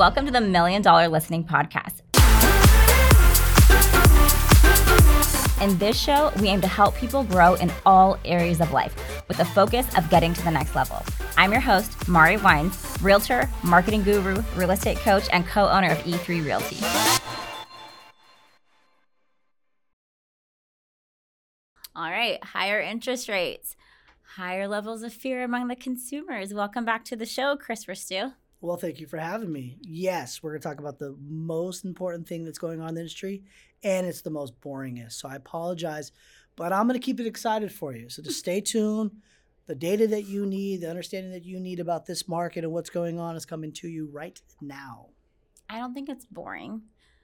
[0.00, 2.00] Welcome to the Million Dollar Listening Podcast.
[5.60, 8.96] In this show, we aim to help people grow in all areas of life
[9.28, 11.04] with the focus of getting to the next level.
[11.36, 15.98] I'm your host, Mari Wines, realtor, marketing guru, real estate coach, and co owner of
[15.98, 16.78] E3 Realty.
[21.94, 23.76] All right, higher interest rates,
[24.36, 26.54] higher levels of fear among the consumers.
[26.54, 28.32] Welcome back to the show, Chris Verstu.
[28.60, 29.78] Well, thank you for having me.
[29.82, 33.00] Yes, we're going to talk about the most important thing that's going on in the
[33.00, 33.42] industry,
[33.82, 35.12] and it's the most boringest.
[35.12, 36.12] So I apologize,
[36.56, 38.10] but I'm going to keep it excited for you.
[38.10, 39.12] So just stay tuned.
[39.66, 42.90] The data that you need, the understanding that you need about this market and what's
[42.90, 45.06] going on is coming to you right now.
[45.70, 46.82] I don't think it's boring.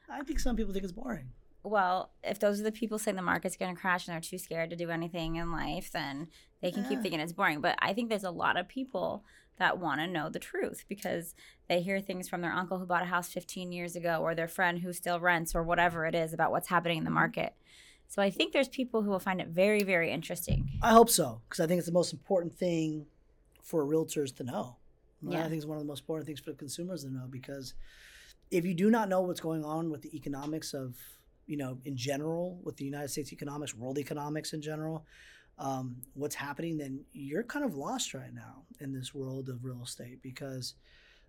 [0.09, 1.31] I think some people think it's boring.
[1.65, 4.39] Well, if those are the people saying the market's going to crash and they're too
[4.39, 6.29] scared to do anything in life, then
[6.63, 6.91] they can Yeah.
[6.91, 7.61] keep thinking it's boring.
[7.61, 9.25] But I think there's a lot of people
[9.59, 11.35] that want to know the truth because
[11.69, 14.49] they hear things from their uncle who bought a house 15 years ago or their
[14.49, 17.15] friend who still rents or whatever it is about what's happening in the mm-hmm.
[17.15, 17.55] market.
[18.09, 20.71] So I think there's people who will find it very, very interesting.
[20.83, 23.07] I hope so, because I think it's the most important thing
[23.63, 24.77] for realtors to know.
[25.21, 25.41] And Yeah.
[25.41, 27.75] I think it's one of the most important things for consumers to know because
[28.51, 30.97] if you do not know what's going on with the economics of,
[31.47, 35.05] you know, in general, with the United States economics, world economics in general,
[35.59, 39.83] um, what's happening, then you're kind of lost right now in this world of real
[39.83, 40.75] estate because,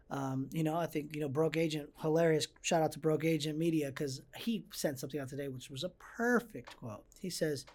[0.09, 2.47] um, you know, I think, you know, Broke Agent, hilarious.
[2.61, 5.91] Shout out to Broke Agent Media because he sent something out today, which was a
[6.17, 7.05] perfect quote.
[7.19, 7.65] He says,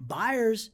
[0.00, 0.70] buyers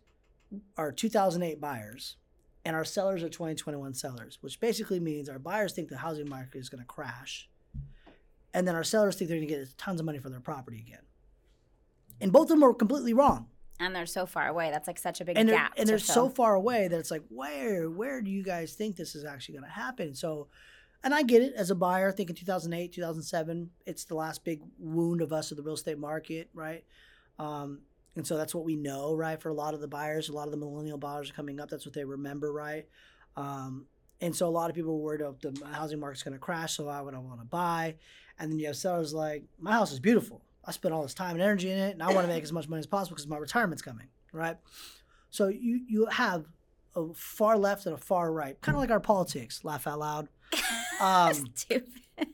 [0.77, 2.17] are 2008 buyers
[2.65, 6.59] and our sellers are 2021 sellers, which basically means our buyers think the housing market
[6.59, 7.49] is going to crash.
[8.55, 10.79] And then our sellers think they're going to get tons of money for their property
[10.79, 11.03] again.
[12.21, 13.49] And both of them are completely wrong.
[13.81, 14.71] And they're so far away.
[14.71, 15.73] That's like such a big And they're, gap.
[15.77, 19.15] and they're so far away that it's like, where, where do you guys think this
[19.15, 20.15] is actually going to happen?
[20.15, 20.49] So,
[21.03, 24.45] and I get it as a buyer, I think in 2008, 2007, it's the last
[24.45, 26.85] big wound of us of the real estate market, right?
[27.41, 27.81] Um,
[28.15, 29.41] and so that's what we know, right?
[29.41, 31.71] For a lot of the buyers, a lot of the millennial buyers are coming up.
[31.71, 32.87] That's what they remember, right?
[33.37, 33.87] Um,
[34.21, 36.77] and so a lot of people were worried of the housing market's going to crash,
[36.77, 37.97] so I would I want to buy?
[38.39, 40.43] And then you have sellers like, my house is beautiful.
[40.65, 42.53] I spent all this time and energy in it, and I want to make as
[42.53, 44.57] much money as possible because my retirement's coming, right?
[45.31, 46.45] So you you have
[46.95, 49.65] a far left and a far right, kind of like our politics.
[49.65, 50.29] Laugh out loud.
[51.01, 51.89] Um, Stupid.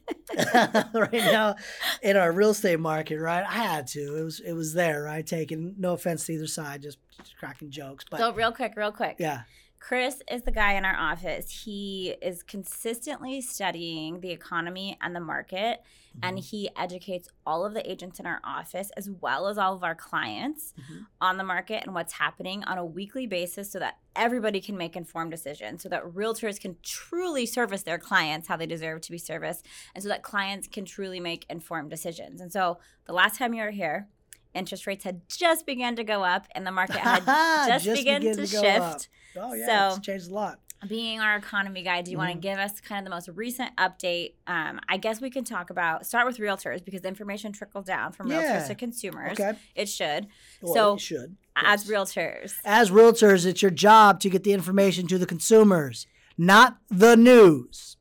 [0.95, 1.55] right now
[2.03, 3.43] in our real estate market, right?
[3.43, 4.17] I had to.
[4.17, 5.27] It was it was there, right?
[5.27, 8.93] Taking no offense to either side, just, just cracking jokes, but so real quick, real
[8.93, 9.17] quick.
[9.19, 9.43] yeah,
[9.81, 11.63] Chris is the guy in our office.
[11.65, 15.81] He is consistently studying the economy and the market,
[16.23, 16.47] and Mm-hmm.
[16.57, 19.95] he educates all of the agents in our office as well as all of our
[19.95, 21.07] clients Mhm.
[21.21, 24.97] on the market and what's happening on a weekly basis so that everybody can make
[24.97, 29.19] informed decisions, so that realtors can truly service their clients how they deserve to be
[29.19, 32.41] serviced, and so that clients can truly make informed decisions.
[32.41, 34.09] And so the last time you were here,
[34.55, 37.25] interest rates had just begun to go up and the market had
[37.83, 39.09] just, begun to, go shift.
[39.37, 40.59] Oh yeah, So- it's changed a lot.
[40.89, 43.75] being our economy guy, do you want to give us kind of the most recent
[43.77, 44.35] update?
[44.47, 48.31] Um, I guess we can talk about start with realtors because information trickled down from
[48.31, 48.43] Yeah.
[48.61, 49.33] realtors to consumers.
[49.33, 50.29] Okay, It should.
[50.63, 55.07] well, So, it should As realtors, as realtors, it's your job to get the information
[55.09, 57.97] to the consumers, not the news.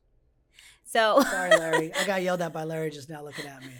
[0.84, 1.92] so Sorry, Larry.
[1.94, 3.72] I got yelled at by Larry just now looking at me.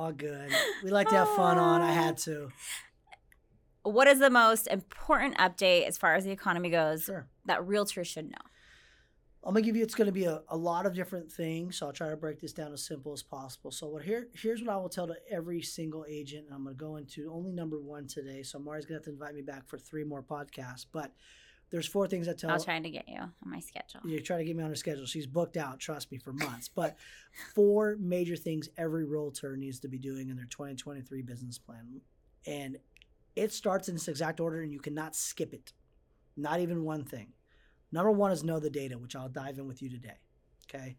[0.00, 0.50] All good.
[0.82, 1.82] We like to have fun on.
[1.82, 2.50] I had to.
[3.82, 7.28] what is the most important update as far as the economy goes Sure.
[7.44, 8.38] that realtors should know?
[9.44, 9.82] I'm gonna give you.
[9.82, 11.76] It's gonna be a, a lot of different things.
[11.76, 13.70] So I'll try to break this down as simple as possible.
[13.70, 16.46] So what here here's what I will tell to every single agent.
[16.46, 18.42] And I'm gonna go into only number one today.
[18.42, 20.86] So Mari's gonna have to invite me back for three more podcasts.
[20.90, 21.12] But
[21.70, 22.50] there's four things I tell.
[22.50, 24.00] I was trying to get you on my schedule.
[24.04, 25.06] You're trying to get me on her schedule.
[25.06, 26.68] She's booked out, trust me, for months.
[26.68, 26.96] But
[27.54, 32.00] four major things every realtor needs to be doing in their 2023 business plan.
[32.46, 32.78] And
[33.36, 35.72] it starts in this exact order, and you cannot skip it.
[36.36, 37.28] Not even one thing.
[37.92, 40.18] Number one is know the data, which I'll dive in with you today.
[40.68, 40.96] Okay.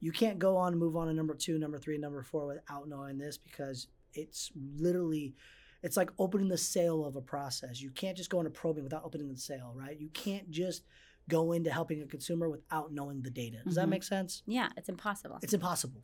[0.00, 2.88] You can't go on and move on to number two, number three, number four without
[2.88, 5.34] knowing this because it's literally
[5.82, 7.80] it's like opening the sale of a process.
[7.80, 9.98] You can't just go into probing without opening the sale, right?
[9.98, 10.82] You can't just
[11.28, 13.58] go into helping a consumer without knowing the data.
[13.64, 13.90] Does that Mhm.
[13.90, 14.42] make sense?
[14.46, 15.38] Yeah, it's impossible.
[15.42, 16.02] It's impossible.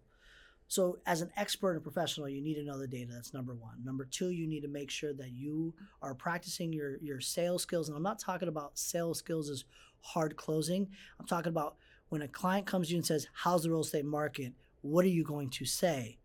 [0.67, 3.13] So, as an expert and professional, you need to know the data.
[3.13, 3.85] That's number one.
[3.85, 7.89] Number two, you need to make sure that you are practicing your your sales skills.
[7.89, 9.65] And I'm not talking about sales skills as
[10.01, 10.91] hard closing.
[11.21, 11.77] I'm talking about
[12.09, 15.09] when a client comes to you and says, "How's the real estate market?" What are
[15.09, 16.19] you going to say?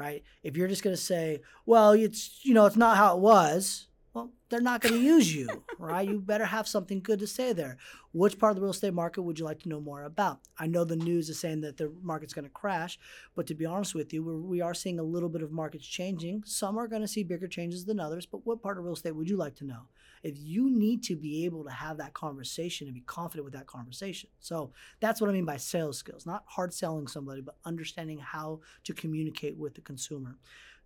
[0.00, 0.22] Right?
[0.42, 3.88] If you're just going to say, "Well, it's you know, it's not how it was,"
[4.14, 5.48] well, they're not going to use you,
[5.78, 6.08] right?
[6.08, 7.76] You better have something good to say there.
[8.12, 10.40] Which part of the real estate market would you like to know more about?
[10.58, 12.98] I know the news is saying that the market's going to crash,
[13.36, 15.86] but to be honest with you, we're, we are seeing a little bit of markets
[15.86, 16.42] changing.
[16.44, 19.14] Some are going to see bigger changes than others, but what part of real estate
[19.14, 19.82] would you like to know?
[20.22, 23.66] If you need to be able to have that conversation and be confident with that
[23.66, 24.30] conversation.
[24.38, 28.60] So that's what I mean by sales skills, not hard selling somebody, but understanding how
[28.84, 30.36] to communicate with the consumer.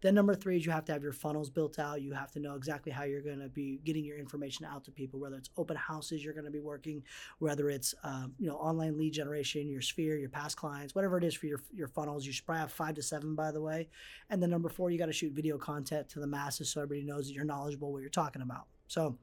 [0.04, 2.02] Then number three is you have to have your funnels built out.
[2.02, 4.90] You have to know exactly how you're going to be getting your information out to
[4.90, 7.02] people, whether it's open houses you're going to be working,
[7.38, 11.24] whether it's um, you know online lead generation, your sphere, your past clients, whatever it
[11.24, 12.26] is for your your funnels.
[12.26, 13.88] You should probably have five to seven, by the way.
[14.28, 17.06] And then number four, you got to shoot video content to the masses so everybody
[17.06, 18.66] knows that you're knowledgeable what you're talking about.
[18.86, 19.18] So.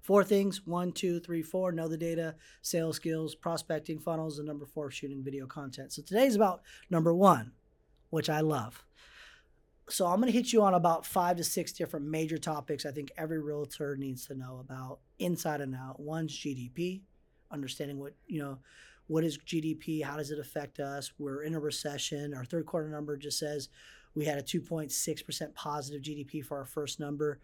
[0.00, 4.66] Four things one, two, three, four know the data, sales skills, prospecting funnels, and number
[4.66, 5.94] four, shooting video content.
[5.94, 6.60] So today's about
[6.90, 7.52] number one,
[8.10, 8.84] which I love
[9.88, 12.90] so I'm going to hit you on about five to six different major topics I
[12.90, 16.00] think every realtor needs to know about inside and out.
[16.00, 17.02] One's GDP,
[17.50, 18.58] understanding what, you know,
[19.06, 20.02] what is GDP?
[20.02, 21.12] How does it affect us?
[21.18, 22.32] We're in a recession.
[22.32, 23.68] Our third quarter number just says
[24.14, 27.40] we had a 2.6% positive GDP for our first number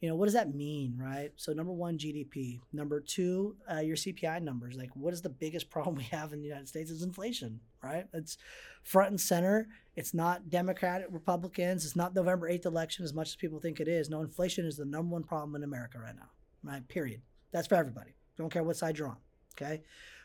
[0.00, 1.30] you know what does that mean right?
[1.36, 4.76] So number one gdp number two uh, your cpi numbers.
[4.76, 8.06] Like what is the biggest problem we have in the united states is inflation right?
[8.12, 8.38] It's
[8.82, 9.68] front and center.
[9.96, 11.84] It's not democrat republicans.
[11.84, 14.08] It's not november 8th election as much as people think it is.
[14.08, 16.30] No inflation is the number one problem in america right now
[16.62, 16.86] right?
[16.88, 17.22] Period.
[17.52, 18.14] That's for everybody.
[18.36, 19.16] Don't care what side you're on
[19.60, 19.82] okay?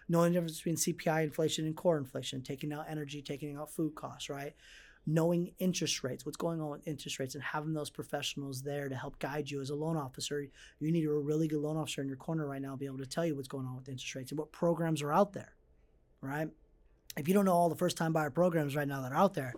[0.09, 3.95] Knowing the difference between cpi inflation and core inflation taking out energy taking out food
[3.95, 4.53] costs right
[5.05, 8.95] knowing interest rates, what's going on with interest rates, and having those professionals there to
[8.95, 10.41] help guide you as a loan officer.
[10.79, 13.05] You need a really good loan officer in your corner right now be able to
[13.05, 15.53] tell you what's going on with interest rates and what programs are out there,
[16.21, 16.47] right?
[17.17, 19.33] If you don't know all the first time buyer programs right now that are out
[19.33, 19.53] there,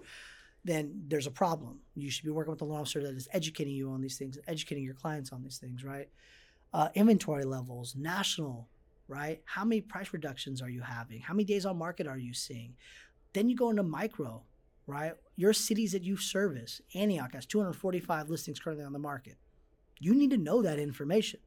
[0.63, 1.79] then there's a problem.
[1.95, 4.37] You should be working with a loan officer that is educating you on these things,
[4.47, 6.09] educating your clients on these things, right?
[6.73, 8.67] Uh, inventory levels, national,
[9.07, 9.41] right?
[9.45, 11.21] How many price reductions are you having?
[11.21, 12.73] How many days on market are you seeing?
[13.33, 14.41] Then you go into micro,
[14.87, 15.13] right?
[15.35, 19.37] Your cities that you service, Antioch has 245 listings currently on the market.
[19.99, 21.39] You need to know that information.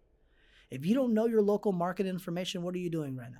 [0.70, 3.38] If you don't know your local market information, what are you doing right now?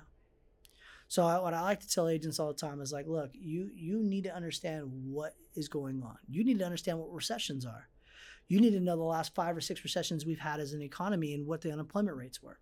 [1.07, 3.71] So I, what I like to tell agents all the time is like, look, you
[3.73, 6.17] you need to understand what is going on.
[6.27, 7.89] You need to understand what recessions are.
[8.47, 11.33] You need to know the last five or six recessions we've had as an economy
[11.33, 12.59] and what the unemployment rates were.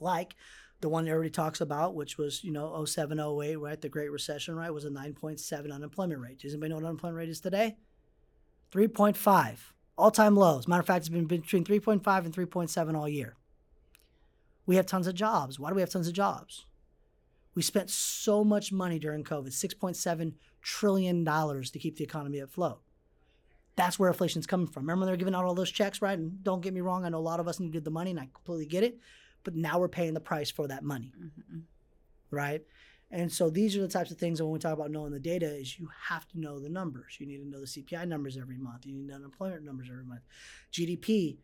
[0.00, 0.34] Like
[0.84, 3.80] the one everybody talks about, which was, you know, 07, 08, right?
[3.80, 4.68] The Great Recession, right?
[4.68, 6.40] Was a 9.7 unemployment rate.
[6.40, 7.78] Does anybody know what unemployment rate is today?
[8.70, 9.56] 3.5.
[9.96, 10.68] All time lows.
[10.68, 13.34] Matter of fact, it's been between 3.5 and 3.7 all year.
[14.66, 15.58] We have tons of jobs.
[15.58, 16.66] Why do we have tons of jobs?
[17.54, 22.82] We spent so much money during COVID, $6.7 trillion to keep the economy afloat.
[23.74, 24.82] That's where inflation's coming from.
[24.82, 26.18] Remember they're giving out all those checks, right?
[26.18, 28.20] And don't get me wrong, I know a lot of us needed the money and
[28.20, 28.98] I completely get it
[29.44, 31.12] but now we're paying the price for that money.
[31.16, 31.58] Mm-hmm.
[32.30, 32.62] Right?
[33.10, 35.20] And so these are the types of things that when we talk about knowing the
[35.20, 37.16] data is you have to know the numbers.
[37.20, 38.86] You need to know the CPI numbers every month.
[38.86, 40.22] You need to unemployment numbers every month.
[40.72, 41.38] GDP,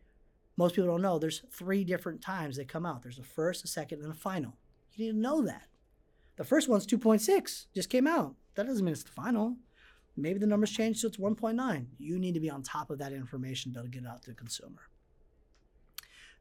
[0.57, 3.03] most people don't know there's three different times they come out.
[3.03, 4.57] There's a first, a second, and a final.
[4.95, 5.67] You need to know that.
[6.35, 8.35] The first one's 2.6, just came out.
[8.55, 9.55] That doesn't mean it's the final.
[10.17, 11.85] Maybe the numbers changed so it's 1.9.
[11.97, 14.09] You need to be on top of that information to be able to get it
[14.09, 14.81] out to the consumer.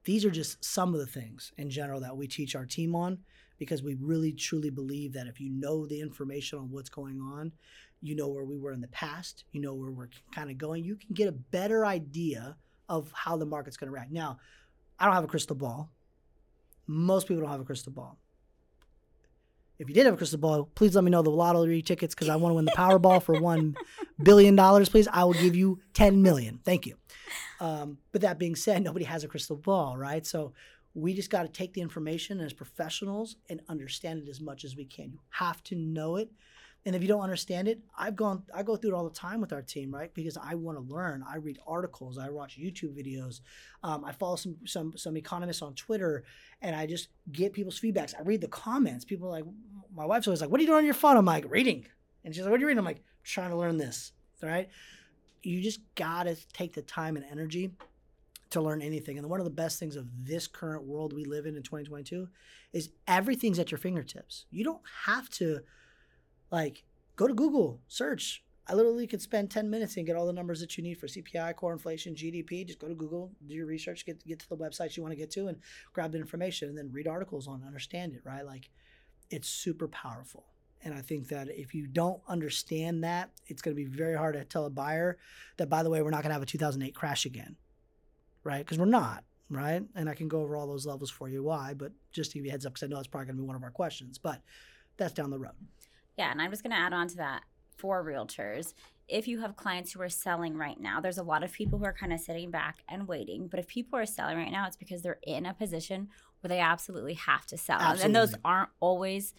[0.05, 3.19] These are just some of the things in general that we teach our team on
[3.59, 7.53] because we really truly believe that if you know the information on what's going on,
[8.01, 10.83] you know where we were in the past, you know where we're kind of going,
[10.85, 12.57] you can get a better idea
[12.89, 14.11] of how the market's going to react.
[14.11, 14.39] Now,
[14.99, 15.91] I don't have a crystal ball.
[16.87, 18.19] Most people don't have a crystal ball.
[19.81, 22.29] If you did have a crystal ball, please let me know the lottery tickets because
[22.29, 23.77] I want to win the Powerball for one
[24.23, 24.91] billion dollars.
[24.91, 26.61] Please, I will give you ten million.
[26.67, 26.97] Thank you.
[27.61, 30.27] Um, but that being said, nobody has a crystal ball, right?
[30.27, 30.53] So
[30.93, 34.77] we just got to take the information as professionals and understand it as much as
[34.77, 35.13] we can.
[35.13, 36.31] You have to know it
[36.87, 39.41] and if you don't understand it, I've gone, I go through it all the time
[39.41, 40.13] with our team, right?
[40.15, 41.23] Because I want to learn.
[41.29, 43.41] I read articles, I watch YouTube videos,
[43.83, 46.25] um, I follow some some some economists on Twitter,
[46.63, 48.15] and I just get people's feedbacks.
[48.19, 49.05] I read the comments.
[49.05, 49.45] People are like,
[49.95, 51.87] my wife's always like, "What are you doing on your phone?" I'm like, "Reading,"
[52.25, 54.71] and she's like, "What are you reading?" I'm like, "Trying to learn this." Right?
[55.43, 57.73] You just gotta take the time and energy
[58.51, 59.19] to learn anything.
[59.19, 62.29] And one of the best things of this current world we live in in 2022
[62.73, 64.47] is everything's at your fingertips.
[64.51, 65.61] You don't have to
[66.51, 66.85] like,
[67.17, 68.45] go to Google, search.
[68.67, 71.07] I literally could spend 10 minutes and get all the numbers that you need for
[71.09, 72.67] CPI, core inflation, GDP.
[72.67, 75.17] Just go to Google, do your research, get, get to the websites you want to
[75.17, 75.59] get to, and
[75.93, 78.47] grab the information, and then read articles on, it, understand it, right?
[78.47, 78.71] Like,
[79.31, 80.45] it's super powerful.
[80.83, 84.35] And I think that if you don't understand that, it's going to be very hard
[84.35, 85.19] to tell a buyer
[85.59, 87.57] that, by the way, we're not going to have a 2008 crash again.
[88.45, 88.59] right?
[88.59, 89.83] Because we're not, right?
[89.95, 92.45] And I can go over all those levels for you why, but just to give
[92.47, 93.71] you a heads up because I know that's probably going to be one of our
[93.71, 94.19] questions.
[94.19, 94.43] But
[94.97, 95.53] that's down the road.
[96.21, 97.45] Yeah, and I'm just going to add on to that
[97.79, 98.75] for realtors.
[99.09, 101.85] If you have clients who are selling right now, there's a lot of people who
[101.87, 103.49] are kind of sitting back and waiting.
[103.49, 106.09] But if people are selling right now, it's because they're in a position
[106.41, 107.79] where they absolutely have to sell.
[107.81, 108.05] Absolutely.
[108.05, 109.33] And those aren't always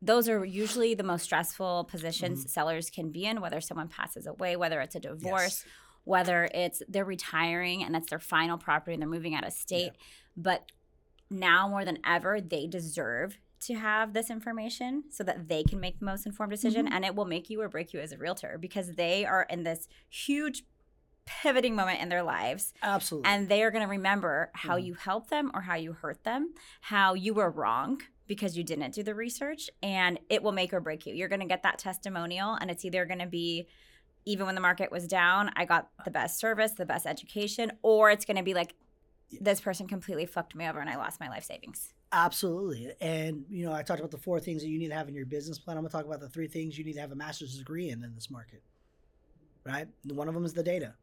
[0.00, 2.48] those are usually the most stressful positions Mm-hmm.
[2.48, 5.66] sellers can be in, whether someone passes away, whether it's a divorce, Yes.
[6.04, 9.92] whether it's they're retiring and that's their final property and they're moving out of state.
[10.36, 10.72] But
[11.30, 15.98] now more than ever, they deserve to have this information so that they can make
[15.98, 16.94] the most informed decision Mm-hmm.
[16.94, 19.62] and it will make you or break you as a realtor because they are in
[19.64, 20.64] this huge
[21.24, 23.28] pivoting moment in their lives Absolutely.
[23.30, 24.84] and they are going to remember how Mhm.
[24.86, 28.92] you helped them or how you hurt them, how you were wrong because you didn't
[28.94, 31.14] do the research, and it will make or break you.
[31.14, 33.66] You're going to get that testimonial, and it's either going to be
[34.24, 38.10] even when the market was down, I got the best service, the best education, or
[38.10, 38.74] it's going to be like
[39.40, 41.92] this person completely fucked me over and I lost my life savings.
[42.12, 42.92] Absolutely.
[43.00, 45.14] And, you know, I talked about the four things that you need to have in
[45.14, 45.78] your business plan.
[45.78, 47.88] I'm going to talk about the three things you need to have a master's degree
[47.88, 48.62] in in this market.
[49.64, 49.88] Right?
[50.12, 50.94] One of them is the data.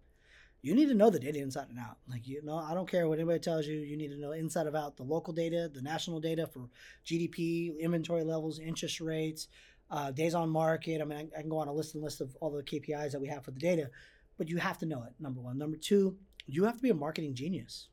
[0.61, 1.97] You need to know the data inside and out.
[2.07, 3.77] Like, you know, I don't care what anybody tells you.
[3.77, 6.69] You need to know inside of out the local data, the national data for
[7.05, 9.47] GDP, inventory levels, interest rates,
[9.89, 11.01] uh, days on market.
[11.01, 13.13] I mean, I, I can go on a list and list of all the KPIs
[13.13, 13.89] that we have for the data,
[14.37, 15.57] but you have to know it, number one.
[15.57, 17.87] Number two, you have to be a marketing genius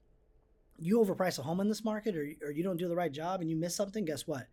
[0.79, 3.41] you overprice a home in this market or, or you don't do the right job
[3.41, 4.47] and you miss something, guess what?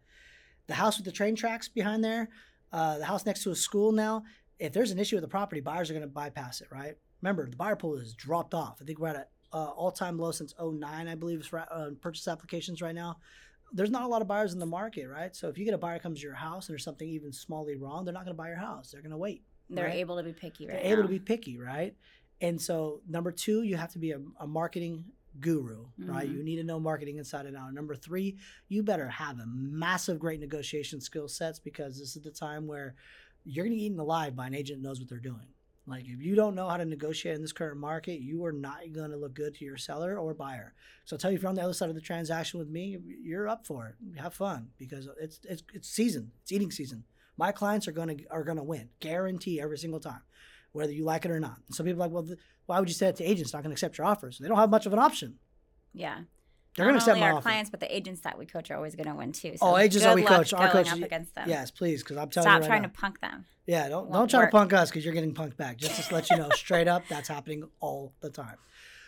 [0.67, 2.29] The house with the train tracks behind there,
[2.71, 4.23] uh, the house next to a school now,
[4.59, 6.95] if there's an issue with the property, buyers are going to bypass it, right?
[7.21, 8.79] Remember, the buyer pool has dropped off.
[8.81, 12.27] I think we're at an uh, all-time low since 09, I believe, for uh, purchase
[12.27, 13.17] applications right now.
[13.73, 15.35] There's not a lot of buyers in the market, right?
[15.35, 17.79] So if you get a buyer comes to your house and there's something even smallly
[17.79, 18.91] wrong, they're not going to buy your house.
[18.91, 19.43] They're going to wait.
[19.69, 19.95] They're Right.
[19.95, 21.95] able to be picky right They're able to be picky, right?
[22.41, 25.05] And so number two, you have to be a, a marketing
[25.39, 26.29] guru, right?
[26.29, 26.37] Mhm.
[26.37, 27.73] You need to know marketing inside and out.
[27.73, 28.37] Number three,
[28.69, 32.95] you better have a massive, great negotiation skill sets because this is the time where
[33.45, 35.47] you're going to get eaten alive by an agent that knows what they're doing.
[35.85, 38.79] Like if you don't know how to negotiate in this current market, you are not
[38.93, 40.73] going to look good to your seller or buyer.
[41.03, 42.97] So I'll tell you, if you're on the other side of the transaction with me,
[43.21, 44.17] you're up for it.
[44.19, 46.31] Have fun because it's it's it's season.
[46.43, 47.03] It's eating season.
[47.35, 50.21] My clients are gonna are gonna win, guarantee every single time,
[50.71, 51.57] whether you like it or not.
[51.71, 53.53] Some people are like, well, th- why would you say that to agents?
[53.53, 54.37] Not going to accept your offers.
[54.39, 55.39] They don't have much of an option.
[55.93, 56.21] yeah.
[56.75, 57.43] They're going to accept my our offer.
[57.43, 59.53] clients, but the agents that we coach are always going to win too.
[59.61, 61.47] Oh, agents that we coach, our going coaches- up against them.
[61.47, 62.87] Yes, please, because I'm telling Stop you right trying now.
[62.87, 63.45] to punk them.
[63.67, 64.49] Yeah, don't don't try work.
[64.49, 65.77] to punk us because you're getting punked back.
[65.77, 68.55] Just to let you know, straight up, that's happening all the time.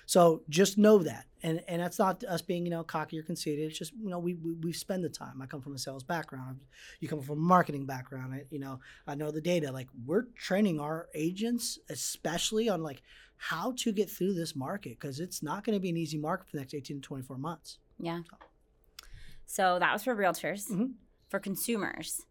[0.05, 3.67] So just know that, and and that's not us being you know cocky or conceited.
[3.71, 5.41] It's just you know we we, we spend the time.
[5.41, 6.59] I come from a sales background.
[6.99, 8.31] You come from a marketing background.
[8.31, 9.71] I, you know I know the data.
[9.71, 13.01] Like we're training our agents, especially on like
[13.37, 16.47] how to get through this market because it's not going to be an easy market
[16.47, 17.77] for the next 18 to 24 months.
[17.99, 18.21] Yeah.
[19.45, 20.69] So that was for realtors.
[20.69, 20.93] Mhm.
[21.29, 22.21] For consumers.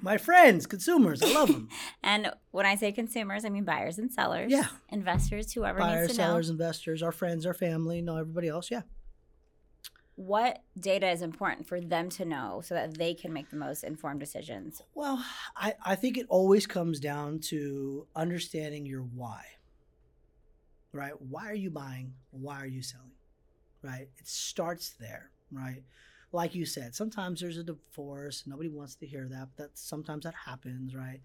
[0.00, 1.68] My friends, consumers, I love them.
[2.02, 4.50] And when I say consumers, I mean buyers and sellers.
[4.50, 4.66] Yeah.
[4.88, 8.70] Investors, whoever Buyers, needs to sellers, know investors, our friends, our family, know everybody else.
[8.70, 8.82] Yeah.
[10.14, 13.82] what data is important for them to know so that they can make the most
[13.82, 14.82] informed decisions.
[14.94, 15.24] Well,
[15.56, 19.42] I, I think it always comes down to understanding your why.
[20.92, 21.12] Right?
[21.20, 22.12] Why are you buying?
[22.30, 23.12] Why are you selling?
[23.82, 24.08] Right?
[24.18, 25.82] It starts there, right?
[26.32, 28.44] Like you said, sometimes there's a divorce.
[28.46, 31.20] Nobody wants to hear that, but that sometimes that happens, right?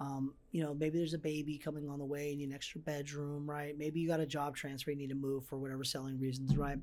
[0.00, 2.56] Um, you know, maybe there's a baby coming on the way and you need an
[2.56, 3.78] extra bedroom, right?
[3.78, 6.78] Maybe you got a job transfer, you need to move for whatever selling reasons, right?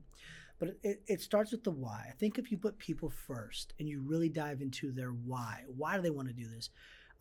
[0.57, 2.05] But it, it starts with the why.
[2.07, 5.95] I think if you put people first and you really dive into their why, why
[5.95, 6.69] do they want to do this?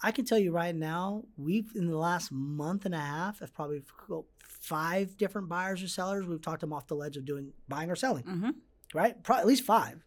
[0.02, 3.52] I can tell you right now, we've in the last month and a half have
[3.54, 3.82] probably
[4.42, 6.26] five different buyers or sellers.
[6.26, 8.50] We've talked them off the ledge of doing buying or selling, Mm-hmm.
[8.94, 9.22] right?
[9.22, 10.04] Probably at least five.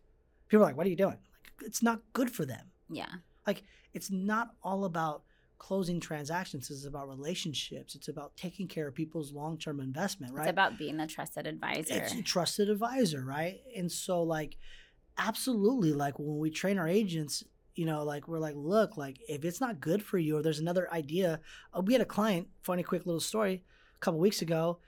[0.47, 2.67] People are like, "What are you doing?" Like, it's not good for them.
[2.89, 3.07] Yeah.
[3.47, 5.23] Like, it's not all about
[5.57, 6.71] closing transactions.
[6.71, 7.93] It's about relationships.
[7.95, 10.43] It's about taking care of people's long term investment, right?
[10.43, 11.93] It's about being a trusted advisor.
[11.95, 13.61] it's a trusted advisor, right?
[13.75, 14.57] And so like
[15.17, 17.43] absolutely like when we train our agents,
[17.75, 20.59] you know, like we're like, look, like if it's not good for you or there's
[20.59, 21.39] another idea.
[21.73, 23.63] Uh, we had a client, funny quick little story,
[23.95, 24.79] a couple weeks ago.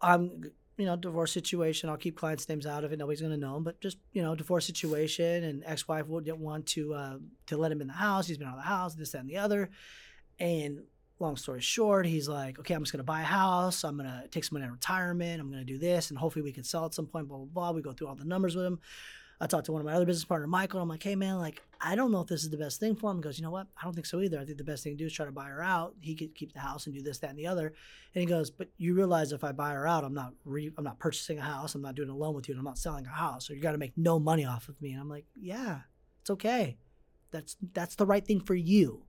[0.00, 0.42] Um,
[0.78, 1.88] you know, divorce situation.
[1.88, 2.98] I'll keep clients' names out of it.
[2.98, 5.44] Nobody's gonna know them, but just you know, divorce situation.
[5.44, 8.26] And ex-wife wouldn't want to uh, to let him in the house.
[8.26, 9.70] He's been out of the house, this, that, and the other.
[10.38, 10.82] And
[11.18, 13.84] long story short, he's like, okay, I'm just gonna buy a house.
[13.84, 15.40] I'm gonna take some money of retirement.
[15.40, 17.28] I'm gonna do this, and hopefully we can sell at some point.
[17.28, 17.70] Blah blah blah.
[17.72, 18.80] We go through all the numbers with him.
[19.40, 20.80] I talked to one of my other business partner, Michael.
[20.80, 23.10] I'm like, hey man, like I don't know if this is the best thing for
[23.10, 23.16] him.
[23.16, 23.66] He goes, you know what?
[23.76, 24.38] I don't think so either.
[24.38, 25.96] I think the best thing to do is try to buy her out.
[26.00, 27.74] He could keep the house and do this, that, and the other.
[28.14, 30.84] And he goes, but you realize if I buy her out, I'm not re- I'm
[30.84, 31.74] not purchasing a house.
[31.74, 33.48] I'm not doing a loan with you, and I'm not selling a house.
[33.48, 34.92] So you got to make no money off of me.
[34.92, 35.80] And I'm like, yeah,
[36.20, 36.78] it's okay.
[37.32, 39.06] That's that's the right thing for you.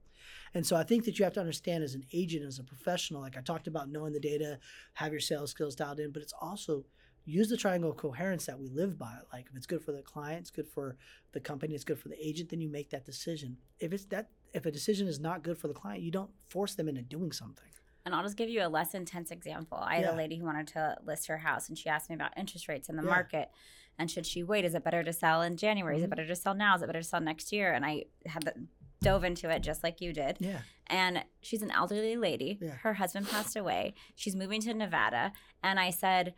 [0.56, 3.22] And so I think that you have to understand as an agent, as a professional,
[3.22, 4.60] like I talked about knowing the data,
[4.94, 6.86] have your sales skills dialed in, but it's also
[7.26, 9.18] use the triangle of coherence that we live by.
[9.32, 10.98] Like if it's good for the client, it's good for
[11.32, 13.58] the company, it's good for the agent, then you make that decision.
[13.80, 16.76] If it's that if a decision is not good for the client, you don't force
[16.76, 17.70] them into doing something.
[18.06, 19.78] And I'll just give you a less intense example.
[19.78, 20.16] I had Yeah.
[20.16, 22.90] a lady who wanted to list her house and she asked me about interest rates
[22.90, 23.10] in the Yeah.
[23.10, 23.50] market.
[23.98, 24.66] And should she wait?
[24.66, 25.96] Is it better to sell in January?
[25.98, 26.06] Is Mhm.
[26.06, 26.76] it better to sell now?
[26.76, 27.72] Is it better to sell next year?
[27.74, 28.68] And I had the,
[29.02, 30.38] dove into it just like you did.
[30.40, 30.62] Yeah.
[30.88, 32.58] And she's an elderly lady.
[32.62, 32.70] Yeah.
[32.76, 33.94] Her husband passed away.
[34.16, 35.34] She's moving to Nevada.
[35.62, 36.34] And I said,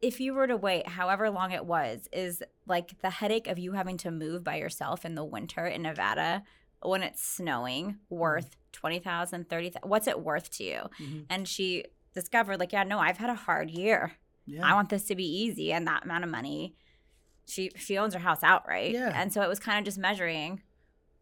[0.00, 3.72] if you were to wait however long it was, is like the headache of you
[3.72, 6.42] having to move by yourself in the winter in Nevada
[6.82, 9.88] when it's snowing worth 20,000, 30,000?
[9.88, 10.80] What's it worth to you?
[11.00, 11.26] Mhm.
[11.28, 14.12] And she discovered, like, yeah, no, I've had a hard year.
[14.46, 14.64] Yeah.
[14.64, 16.74] I want this to be easy and that amount of money.
[17.46, 18.92] She she owns her house outright.
[18.92, 19.12] Yeah.
[19.14, 20.62] And so it was kind of just measuring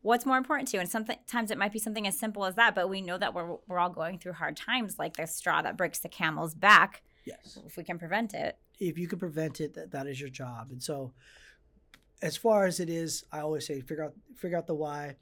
[0.02, 0.80] what's more important to you.
[0.80, 3.56] And sometimes it might be something as simple as that, but we know that we're
[3.66, 7.02] we're all going through hard times, like the straw that breaks the camel's back.
[7.24, 7.58] yes.
[7.66, 8.58] If we can prevent it.
[8.78, 10.68] If you can prevent it, that, that is your job.
[10.70, 11.12] And so,
[12.22, 15.16] as far as it is, I always say figure out figure out the why.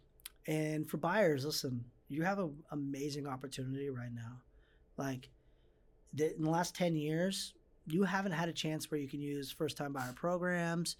[0.47, 4.43] And for buyers, listen, you have an amazing opportunity right now.
[4.97, 5.29] Like
[6.17, 7.55] in the last ten years,
[7.87, 10.97] you haven't had a chance where you can use first time buyer programs.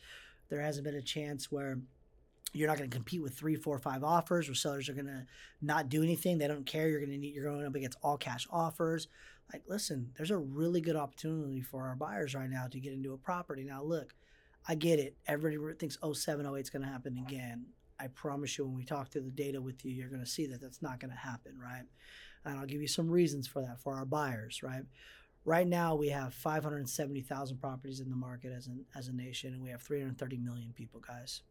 [0.49, 1.79] There hasn't been a chance where
[2.53, 5.27] you're not going to compete with three, four, five offers, where sellers are going to
[5.61, 6.39] not do anything.
[6.39, 6.89] They don't care.
[6.89, 7.35] You're going to need.
[7.35, 9.09] You're going up against all cash offers
[9.53, 13.13] like listen there's a really good opportunity for our buyers right now to get into
[13.13, 13.65] a property.
[13.65, 14.15] Now look
[14.67, 15.17] i get it.
[15.27, 17.67] Everybody thinks 07 08 is going to happen again.
[18.01, 20.47] I promise you when we talk through the data with you you're going to see
[20.47, 21.85] that that's not going to happen right?
[22.45, 24.83] And i'll give you some reasons for that for our buyers right?
[25.45, 29.63] Right now we have 570000 properties in the market as, an, as a nation and
[29.63, 31.43] we have 330 million people guys.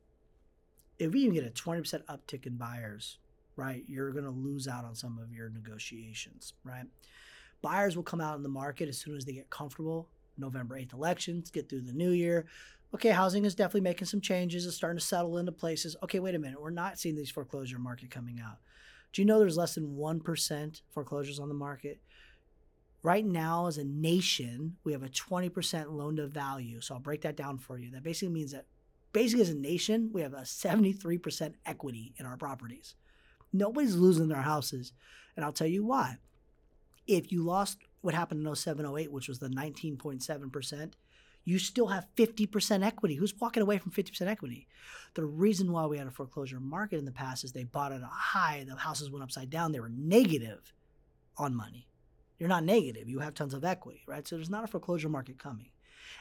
[0.97, 3.19] If we even get a 20% uptick in buyers
[3.55, 6.87] right you're going to lose out on some of your negotiations right
[7.63, 10.07] buyers will come out in the market as soon as they get comfortable.
[10.37, 12.45] November 8th elections, get through the new year.
[12.93, 14.67] Okay, housing is definitely making some changes.
[14.67, 15.95] It's starting to settle into places.
[16.03, 16.61] Okay, wait a minute.
[16.61, 18.57] We're not seeing these foreclosure market coming out.
[19.13, 22.01] Do you know there's less than 1% foreclosures on the market?
[23.01, 26.81] Right now, as a nation, we have a 20% loan to value.
[26.81, 27.91] So I'll break that down for you.
[27.91, 28.65] That basically means that,
[29.11, 32.95] basically, as a nation, we have a 73% equity in our properties.
[33.51, 34.93] Nobody's losing their houses.
[35.35, 36.17] And I'll tell you why
[37.07, 40.93] if you lost what happened in 07 08 which was the 19.7%
[41.45, 43.15] you still have 50% equity.
[43.15, 44.67] Who's walking away from 50% equity?
[45.13, 48.01] The reason why we had a foreclosure market in the past is they bought at
[48.01, 50.73] a high the houses went upside down they were negative
[51.37, 51.87] on money.
[52.39, 54.27] You're not negative you have tons of equity right?
[54.27, 55.69] So there's not a foreclosure market coming.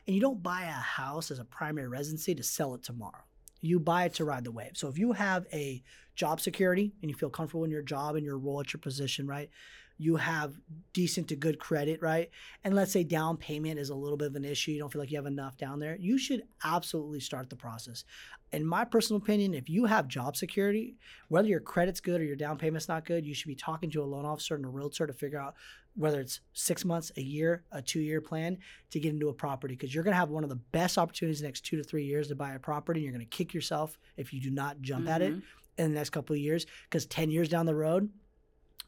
[0.07, 3.25] And you don't buy a house as a primary residency to sell it tomorrow.
[3.61, 4.73] You buy it to ride the wave.
[4.75, 5.83] So if you have a
[6.17, 9.27] job security and you feel comfortable in your job and your role at your position
[9.27, 9.51] right
[9.99, 10.55] you have
[10.93, 12.31] decent to good credit, right?
[12.65, 15.01] And let's say down payment is a little bit of an issue, you don't feel
[15.01, 18.05] like you have enough down there, you should absolutely start the process.
[18.53, 20.97] In my personal opinion, if you have job security,
[21.29, 24.03] whether your credit's good or your down payment's not good, you should be talking to
[24.03, 25.55] a loan officer and a realtor to figure out
[25.95, 28.59] whether it's six months, a year, a two year plan
[28.91, 31.41] to get into a property because you're going to have one of the best opportunities
[31.41, 33.01] the next two to three years to buy a property.
[33.01, 35.43] And you're going to kick yourself if you do not jump at it Mhm.
[35.79, 38.11] in the next couple of years because 10 years down the road,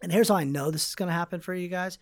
[0.02, 1.98] and here's how I know this is going to happen for you guys.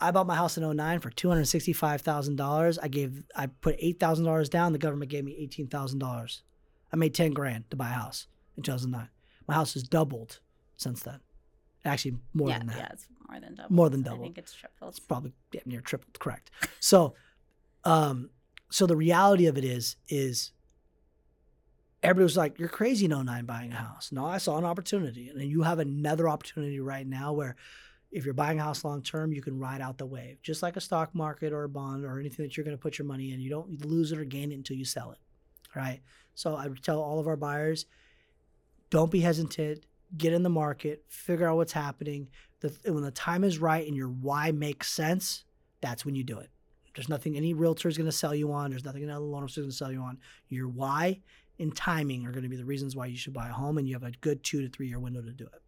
[0.00, 2.78] I bought my house in 09 for $265,000.
[2.80, 6.40] I gave I put $8,000 down, the government gave me $18,000.
[6.92, 9.08] I made 10 grand to buy a house in 2009.
[9.46, 10.40] My house has doubled
[10.76, 11.20] since then.
[11.84, 12.76] Actually more yeah, than that.
[12.76, 13.74] yeah, it's more than double.
[13.74, 14.20] More than double.
[14.20, 14.90] I think it's tripled.
[14.90, 16.50] It's probably yeah, near tripled, correct.
[16.80, 17.14] So
[17.84, 18.30] um
[18.70, 20.52] so the reality of it is is
[22.02, 24.10] everybody was like, You're crazy in 09 buying a house.
[24.12, 25.28] No, I saw an opportunity.
[25.28, 27.56] And then you have another opportunity right now where
[28.10, 30.40] if you're buying a house long term, you can ride out the wave.
[30.42, 32.98] Just like a stock market or a bond or anything that you're going to put
[32.98, 33.40] your money in.
[33.40, 35.18] You don't lose it or gain it until you sell it.
[35.74, 36.00] Right.
[36.34, 37.86] So I would tell all of our buyers,
[38.90, 39.84] don't be hesitant.
[40.16, 42.28] Get in the market, figure out what's happening.
[42.60, 45.44] The, when the time is right and your why makes sense,
[45.82, 46.48] that's when you do it.
[46.94, 48.70] There's nothing any realtor is going to sell you on.
[48.70, 50.18] There's nothing another loan officer is going to sell you on.
[50.48, 51.20] Your why
[51.58, 53.88] and timing are going to be the reasons why you should buy a home, and
[53.88, 55.62] you have a good two to three year window to do it.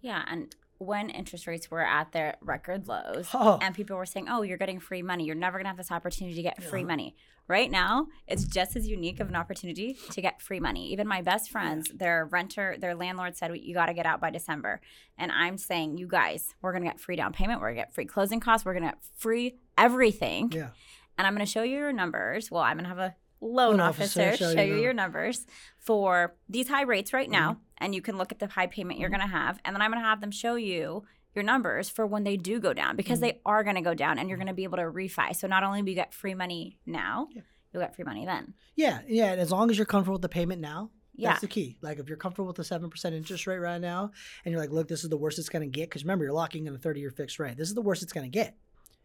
[0.00, 3.56] Yeah, and when interest rates were at their record lows Oh.
[3.62, 5.24] and people were saying, "Oh, you're getting free money.
[5.24, 7.14] You're never going to have this opportunity to get free money."
[7.46, 10.90] Right now, it's just as unique of an opportunity to get free money.
[10.92, 14.30] Even my best friends, their renter, their landlord said, "You got to get out by
[14.30, 14.80] December."
[15.18, 17.60] And I'm saying, "You guys, we're going to get free down payment.
[17.60, 18.64] We're going to get free closing costs.
[18.64, 20.70] We're going to get free everything." Yeah.
[21.18, 22.50] And I'm going to show you your numbers.
[22.50, 24.92] Well, I'm going to have a loan Loan officer, officer show, show you you your
[24.94, 25.46] numbers
[25.78, 27.52] for these high rates right now.
[27.52, 27.60] Mm-hmm.
[27.78, 29.58] And you can look at the high payment you're going to have.
[29.64, 31.02] And then I'm going to have them show you
[31.34, 33.26] your numbers for when they do go down because Mm-hmm.
[33.26, 35.34] they are going to go down and you're going to be able to refi.
[35.34, 37.42] So not only do you get free money now, Yeah.
[37.72, 38.54] you'll get free money then.
[38.76, 39.32] Yeah, yeah.
[39.32, 41.30] And as long as you're comfortable with the payment now, Yeah.
[41.30, 41.78] that's the key.
[41.82, 44.12] Like if you're comfortable with the seven percent interest rate right now,
[44.44, 45.88] and you're like, look, this is the worst it's gonna get.
[45.88, 47.56] Because remember, you're locking in a 30 year fixed rate.
[47.56, 48.56] This is the worst it's gonna get.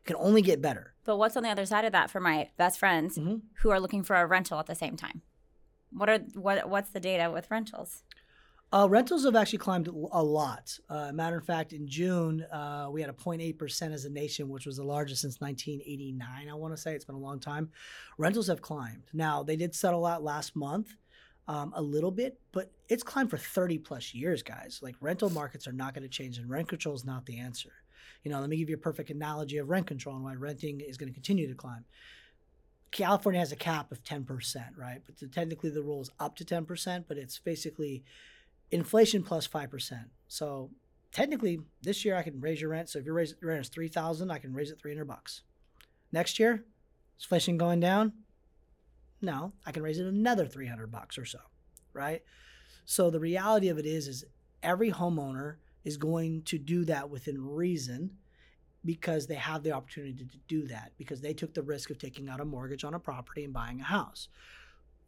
[0.08, 0.94] Can only get better.
[1.04, 3.42] But what's on the other side of that for my best friends Mhm.
[3.62, 5.22] who are looking for a rental at the same time?
[5.92, 8.04] What are what what's the data with rentals?
[8.74, 10.78] Uh, rentals have actually climbed a lot.
[10.90, 14.66] Uh, matter of fact, in June, uh, we had a 0.8% as a nation, which
[14.66, 16.94] was the largest since 1989, I want to say.
[16.94, 17.72] It's been a long time.
[18.18, 19.04] Rentals have climbed.
[19.14, 20.96] Now, they did settle out last month
[21.48, 24.80] um, a little bit, but it's climbed for 30 plus years, guys.
[24.82, 27.72] Like rental markets are not going to change, and rent control is not the answer.
[28.28, 30.82] You know, let me give you a perfect analogy of rent control and why renting
[30.82, 31.86] is going to continue to climb.
[32.92, 34.28] California has a cap of 10%,
[34.76, 35.02] right?
[35.06, 38.04] But the, technically the rule is up to 10%, but it's basically
[38.70, 40.08] inflation plus 5%.
[40.28, 40.72] So
[41.14, 42.90] technically this year I can raise your rent.
[42.90, 45.44] So if your rent is 3000 I can raise it 300 bucks.
[46.12, 46.66] Next year,
[47.18, 48.12] is inflation going down?
[49.22, 51.40] No, I can raise it another 300 bucks or so,
[51.94, 52.24] right?
[52.84, 54.26] So the reality of it is, is
[54.62, 55.56] every homeowner
[55.88, 58.12] is going to do that within reason
[58.84, 62.28] because they have the opportunity to do that because they took the risk of taking
[62.28, 64.28] out a mortgage on a property and buying a house.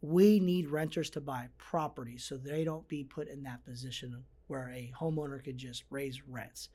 [0.00, 4.70] We need renters to buy property so they don't be put in that position where
[4.70, 6.70] a homeowner could just raise rents.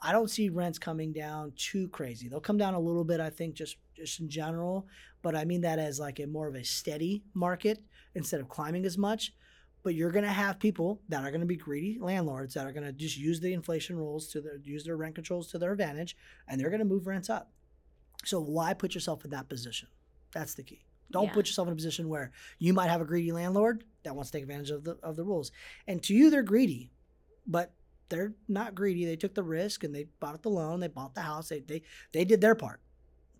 [0.00, 2.28] I don't see rents coming down too crazy.
[2.28, 4.86] They'll come down a little bit, I think, just just in general,
[5.20, 7.82] but I mean that as like a more of a steady market
[8.14, 9.34] instead of climbing as much.
[9.82, 12.72] But you're going to have people that are going to be greedy landlords that are
[12.72, 15.72] going to just use the inflation rules to their use their rent controls to their
[15.72, 16.16] advantage,
[16.48, 17.50] and they're going to move rents up.
[18.24, 19.88] So why put yourself in that position?
[20.32, 20.84] That's the key.
[21.10, 21.32] Don't Yeah.
[21.32, 24.38] put yourself in a position where you might have a greedy landlord that wants to
[24.38, 25.52] take advantage of the of the rules.
[25.86, 26.92] And to you, they're greedy,
[27.46, 27.72] but
[28.08, 29.04] they're not greedy.
[29.04, 31.82] They took the risk and they bought the loan, they bought the house, they they
[32.12, 32.80] they did their part.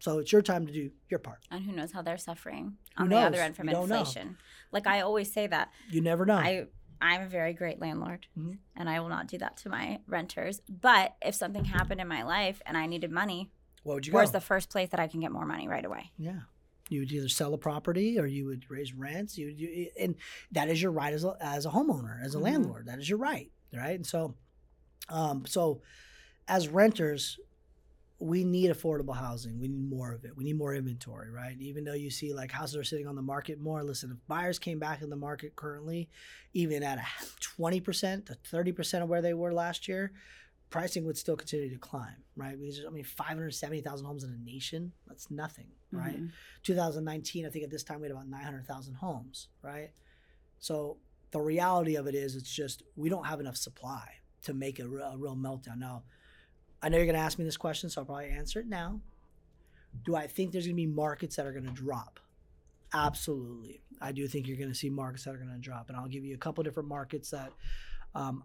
[0.00, 1.38] So it's your time to do your part.
[1.50, 3.98] And who knows how they're suffering Who on the other end from You don't know.
[4.00, 4.36] inflation.
[4.72, 6.36] Like I always say that You never know.
[6.36, 6.66] I
[7.00, 8.58] I'm a very great landlord Mhm.
[8.76, 10.60] and I will not do that to my renters.
[10.68, 13.50] But if something happened in my life and I needed money,
[13.84, 14.38] what would you where's go?
[14.38, 16.10] the first place that I can get more money right away?
[16.18, 16.40] Yeah.
[16.88, 19.36] You would either sell a property or you would raise rents.
[19.38, 20.16] You, you and
[20.52, 22.42] that is your right as a, as a homeowner, as a Mhm.
[22.42, 22.86] landlord.
[22.86, 23.94] That is your right, right?
[23.96, 24.34] And so,
[25.08, 25.82] um, so
[26.48, 27.38] as renters,
[28.20, 29.60] we need affordable housing.
[29.60, 30.36] We need more of it.
[30.36, 31.56] We need more inventory, right?
[31.60, 33.82] Even though you see like houses are sitting on the market more.
[33.84, 36.08] Listen, if buyers came back in the market currently,
[36.52, 37.04] even at a
[37.40, 40.12] twenty percent to thirty percent of where they were last year,
[40.68, 42.58] pricing would still continue to climb, right?
[42.58, 44.92] Because I mean, five hundred seventy thousand homes in a nation.
[45.06, 46.20] That's nothing, right?
[46.20, 46.32] Mhm.
[46.64, 49.90] 2019, I think at this time we had about 900,000 homes, right?
[50.58, 50.96] So
[51.30, 54.08] the reality of it is, it's just we don't have enough supply
[54.42, 55.78] to make a, a real meltdown.
[55.78, 56.02] Now,
[56.82, 59.00] I know you're going to ask me this question, so I'll probably answer it now.
[60.04, 62.20] Do I think there's going to be markets that are going to drop?
[62.94, 63.80] Absolutely.
[64.00, 65.88] I do think you're going to see markets that are going to drop.
[65.88, 67.52] And I'll give you a couple different markets that,
[68.14, 68.44] um,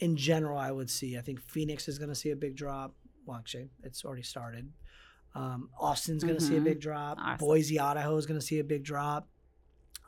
[0.00, 1.18] in general, I would see.
[1.18, 2.94] I think Phoenix is going to see a big drop.
[3.26, 4.70] Well, actually, it's already started.
[5.34, 7.18] Um, Austin's going to see a big drop.
[7.20, 7.46] Awesome.
[7.46, 9.28] Boise, Idaho is going to see a big drop.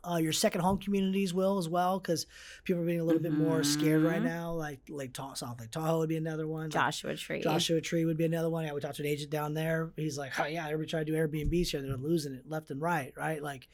[0.09, 2.27] Uh, your second home communities will as well because
[2.65, 4.25] people are being a little bit more scared right Mhm.
[4.27, 4.53] now.
[4.53, 6.65] Like Lake Tahoe, South Lake Tahoe would be another one.
[6.65, 7.43] Like, Joshua Tree.
[7.43, 8.65] Joshua Tree would be another one.
[8.65, 9.91] Yeah, we talked to an agent down there.
[9.97, 11.83] He's like, oh yeah, everybody trying to do Airbnbs here.
[11.83, 13.43] They're losing it left and right, right?
[13.43, 13.69] Like,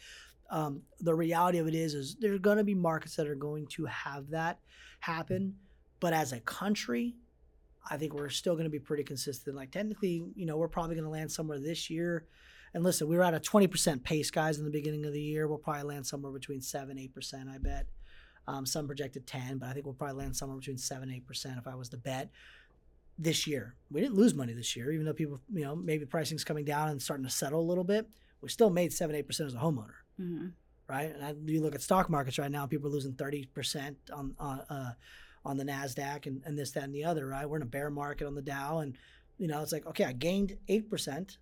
[0.50, 3.66] um, the reality of it is, is there's going to be markets that are going
[3.68, 4.58] to have that
[5.00, 5.56] happen.
[6.00, 7.14] But as a country,
[7.90, 9.56] I think we're still going to be pretty consistent.
[9.56, 12.26] Like technically, you know, we're probably going to land somewhere this year.
[12.74, 15.46] And listen, we were at a 20% pace, guys, in the beginning of the year.
[15.46, 17.86] We'll probably land somewhere between 7 8%, I bet.
[18.48, 21.66] Um, some projected 10, but I think we'll probably land somewhere between 7 8% if
[21.66, 22.30] I was to bet
[23.18, 23.76] this year.
[23.90, 26.88] We didn't lose money this year, even though people, you know, maybe pricing's coming down
[26.88, 28.08] and starting to settle a little bit.
[28.40, 30.48] We still made 7 8% as a homeowner hmm
[30.88, 31.14] right?
[31.14, 34.34] And I, you look at stock markets right now, people are losing thirty percent on
[34.38, 34.92] on uh,
[35.44, 37.48] on the Nasdaq and, and this, that, and the other, right?
[37.48, 38.96] We're in a bear market on the Dow, and
[39.38, 41.38] you know it's like okay, I gained eight percent,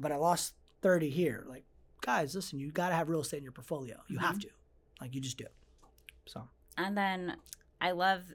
[0.00, 1.44] but I lost thirty here.
[1.48, 1.64] Like,
[2.00, 3.96] guys, listen, you got to have real estate in your portfolio.
[4.08, 4.42] You have Mhm.
[4.42, 4.48] to,
[5.00, 5.46] like, you just do.
[6.26, 7.36] So And then
[7.80, 8.34] I love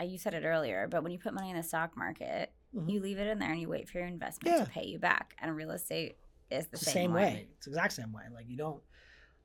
[0.00, 2.90] uh, you said it earlier, but when you put money in the stock market, Mhm.
[2.90, 4.64] you leave it in there and you wait for your investment Yeah.
[4.64, 5.36] to pay you back.
[5.38, 6.16] And real estate
[6.50, 7.22] is the it's same, the same way.
[7.34, 7.48] way.
[7.56, 8.24] It's the exact same way.
[8.32, 8.82] Like you don't,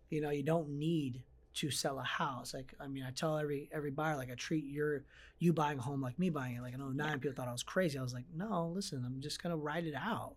[0.09, 1.23] you know, you don't need
[1.55, 2.53] to sell a house.
[2.53, 5.03] Like I mean, I tell every every buyer like I treat your
[5.39, 6.61] you buying a home like me buying it.
[6.61, 7.97] Like in 09, people thought I was crazy.
[7.99, 10.35] I was like, no, listen, I'm just gonna ride it out.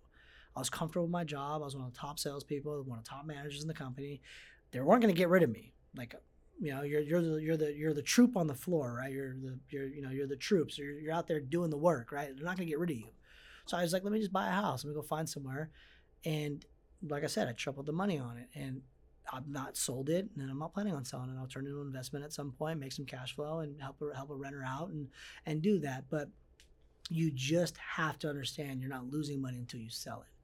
[0.56, 1.62] I was comfortable with my job.
[1.62, 4.20] I was one of the top salespeople, one of the top managers in the company.
[4.72, 5.72] They weren't gonna get rid of me.
[5.96, 6.14] Like
[6.60, 9.12] you know, you're you're the you're the you're the troop on the floor, right?
[9.12, 10.78] You're the you're you know you're the troops.
[10.78, 12.34] You're you're out there doing the work, right?
[12.34, 13.10] They're not gonna get rid of you.
[13.66, 14.84] So I was like, let me just buy a house.
[14.84, 15.70] Let me go find somewhere.
[16.24, 16.64] And
[17.08, 18.82] like I said, I tripled the money on it, and
[19.32, 21.38] I've not sold it, and I'm not planning on selling it.
[21.38, 24.02] I'll turn it into an investment at some point, make some cash flow, and help
[24.02, 25.08] a, help a renter out, and
[25.46, 26.04] and do that.
[26.10, 26.28] But
[27.08, 30.39] you just have to understand you're not losing money until you sell it.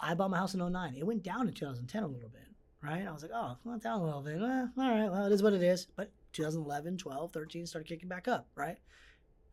[0.00, 0.94] I bought my house in 09.
[0.96, 2.48] It went down in 2010 a little bit,
[2.82, 3.06] right?
[3.06, 4.36] I was like, oh, it went down a little bit.
[4.40, 5.86] Eh, all right, well, it is what it is.
[5.96, 8.78] But 2011, 12, 13 started kicking back up, right?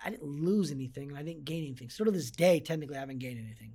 [0.04, 1.90] I didn't lose anything, and I didn't gain anything.
[1.90, 3.74] Still to this day, technically, I haven't gained anything.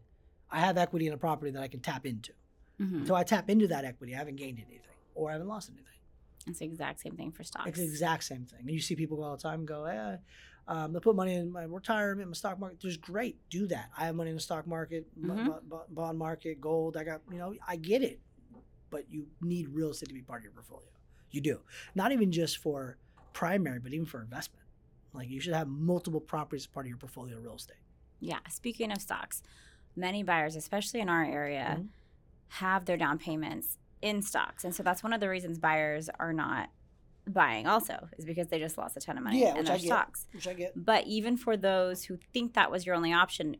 [0.50, 2.32] I have equity in a property that I can tap into.
[2.80, 2.98] Mhm.
[3.00, 5.86] Until I tap into that equity, I haven't gained anything or I haven't lost anything.
[6.46, 7.68] It's the exact same thing for stocks.
[7.68, 8.60] It's the exact same thing.
[8.60, 10.16] And you see people go all the time go, eh,
[10.68, 12.78] um, they put money in my retirement, my stock market.
[12.80, 13.36] There's great.
[13.50, 13.90] Do that.
[13.98, 15.46] I have money in the stock market, Mhm.
[15.46, 16.96] b- b- bond market, gold.
[16.96, 18.20] I got, you know, I get it.
[18.90, 20.86] But you need real estate to be part of your portfolio.
[21.30, 21.60] You do.
[21.94, 22.96] Not even just for
[23.32, 24.64] primary, but even for investment.
[25.14, 27.76] Like you should have multiple properties as part of your portfolio of real estate.
[28.20, 28.38] Yeah.
[28.50, 29.42] Speaking of stocks,
[29.96, 31.88] many buyers, especially in our area, Mhm.
[32.48, 34.64] have their down payments in stocks.
[34.64, 36.70] And so that's one of the reasons buyers are not
[37.26, 40.26] buying also is because they just lost a ton of money Yeah, in their stocks.
[40.32, 40.72] Which I get.
[40.74, 43.56] But even for those who think that was your only option,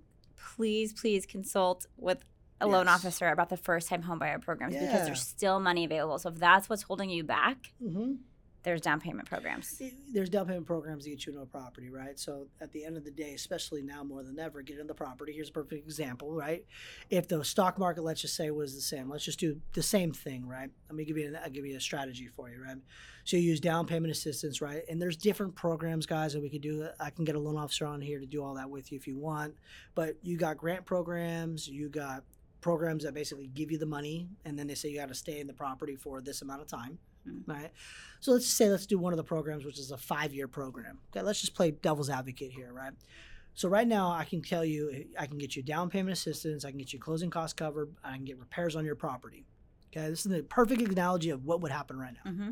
[0.56, 2.24] please, please consult with
[2.60, 2.96] a loan Yes.
[3.04, 6.18] officer about the first time homebuyer programs because there's still money available.
[6.18, 8.14] So if that's what's holding you back, hmm
[8.62, 9.76] there's down payment programs.
[9.80, 12.18] Eh, there's down payment programs to get you into a property, right?
[12.18, 14.94] So at the end of the day, especially now more than ever, get into the
[14.94, 15.32] property.
[15.32, 16.64] Here's a perfect example, right?
[17.10, 20.12] If the stock market, let's just say, was the same, let's just do the same
[20.12, 20.70] thing, right?
[20.88, 22.76] Let me give you, an, I'll give you a strategy for you, right?
[23.24, 24.82] So you use down payment assistance, right?
[24.88, 26.88] And there's different programs, guys, that we could do.
[27.00, 29.06] I can get a loan officer on here to do all that with you if
[29.06, 29.54] you want.
[29.94, 32.24] But you got grant programs, you got
[32.60, 35.40] programs that basically give you the money, and then they say you got to stay
[35.40, 36.98] in the property for this amount of time.
[37.46, 37.70] Right?
[38.20, 40.98] So let's say let's do one of the programs, which is a five-year program.
[41.10, 42.92] Okay, let's just play devil's advocate here, right?
[43.54, 46.70] So right now, I can tell you, I can get you down payment assistance, I
[46.70, 49.44] can get you closing costs covered, I can get repairs on your property.
[49.94, 52.30] Okay, this is the perfect analogy of what would happen right now.
[52.30, 52.50] hmm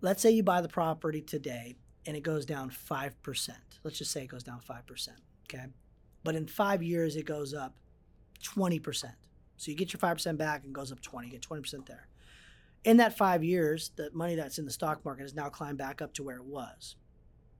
[0.00, 3.58] Let's say you buy the property today and it goes down five percent.
[3.82, 5.18] Let's just say it goes down five percent.
[5.44, 5.66] Okay,
[6.24, 7.74] but in five years it goes up
[8.42, 9.14] twenty percent.
[9.56, 11.28] So you get your five percent back and goes up twenty.
[11.28, 12.08] You get twenty percent there.
[12.86, 16.00] In that five years, the money that's in the stock market has now climbed back
[16.00, 16.94] up to where it was.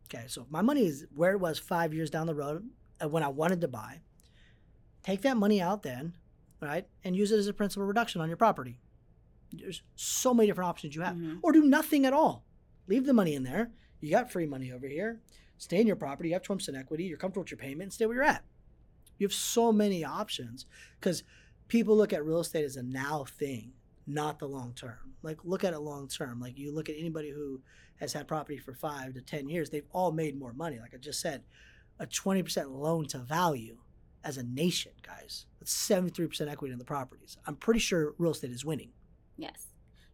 [0.06, 2.70] Okay, so if my money is where it was five years down the road
[3.02, 4.02] uh, when I wanted to buy,
[5.02, 6.14] take that money out then,
[6.62, 8.78] right, and use it as a principal reduction on your property.
[9.52, 11.40] There's so many different options you have, Mhm.
[11.42, 12.44] or do nothing at all.
[12.86, 13.72] Leave the money in there.
[14.00, 15.20] You got free money over here.
[15.58, 16.28] Stay in your property.
[16.28, 17.04] You have 20% equity.
[17.04, 17.82] You're comfortable with your payment.
[17.82, 18.44] And stay where you're at.
[19.18, 20.66] You have so many options
[21.00, 21.24] because
[21.66, 23.72] people look at real estate as a now thing,
[24.06, 25.14] not the long term.
[25.22, 26.40] Like look at it long term.
[26.40, 27.60] Like you look at anybody who
[27.96, 30.78] has had property for five to ten years, they've all made more money.
[30.78, 31.42] Like I just said,
[31.98, 33.78] a 20% loan to value
[34.22, 35.46] as a nation, guys.
[35.58, 37.38] That's 73% equity in the properties.
[37.46, 38.90] I'm pretty sure real estate is winning.
[39.38, 39.68] Yes.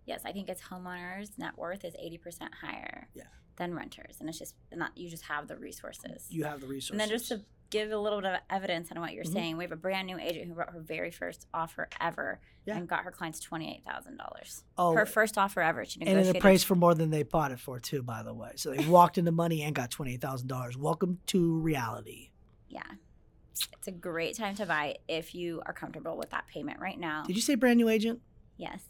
[0.06, 3.24] Yes, I think it's homeowners' net worth is 80% higher Yeah.
[3.56, 4.16] than renters.
[4.20, 6.26] And it's just not, you just have the resources.
[6.30, 6.90] You have the resources.
[6.90, 9.32] And then just to give a little bit of evidence on what you're Mhm.
[9.32, 12.76] saying, we have a brand new agent who wrote her very first offer ever Yeah.
[12.76, 14.62] and got her clients $28,000.
[14.78, 15.84] oh, Her first offer ever.
[15.84, 18.52] She and it appraised for more than they bought it for too by the way
[18.56, 22.30] so they walked into money and got $28000 welcome to reality
[22.68, 22.82] yeah.
[23.74, 27.22] It's a great time to buy if you are comfortable with that payment right now.
[27.24, 28.20] did you say brand new agent
[28.56, 28.82] Yes.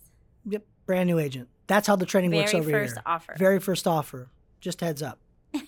[0.45, 2.79] yep brand new agent that's how the training Very works over here.
[2.79, 3.35] Very first offer.
[3.39, 5.21] very first offer just heads up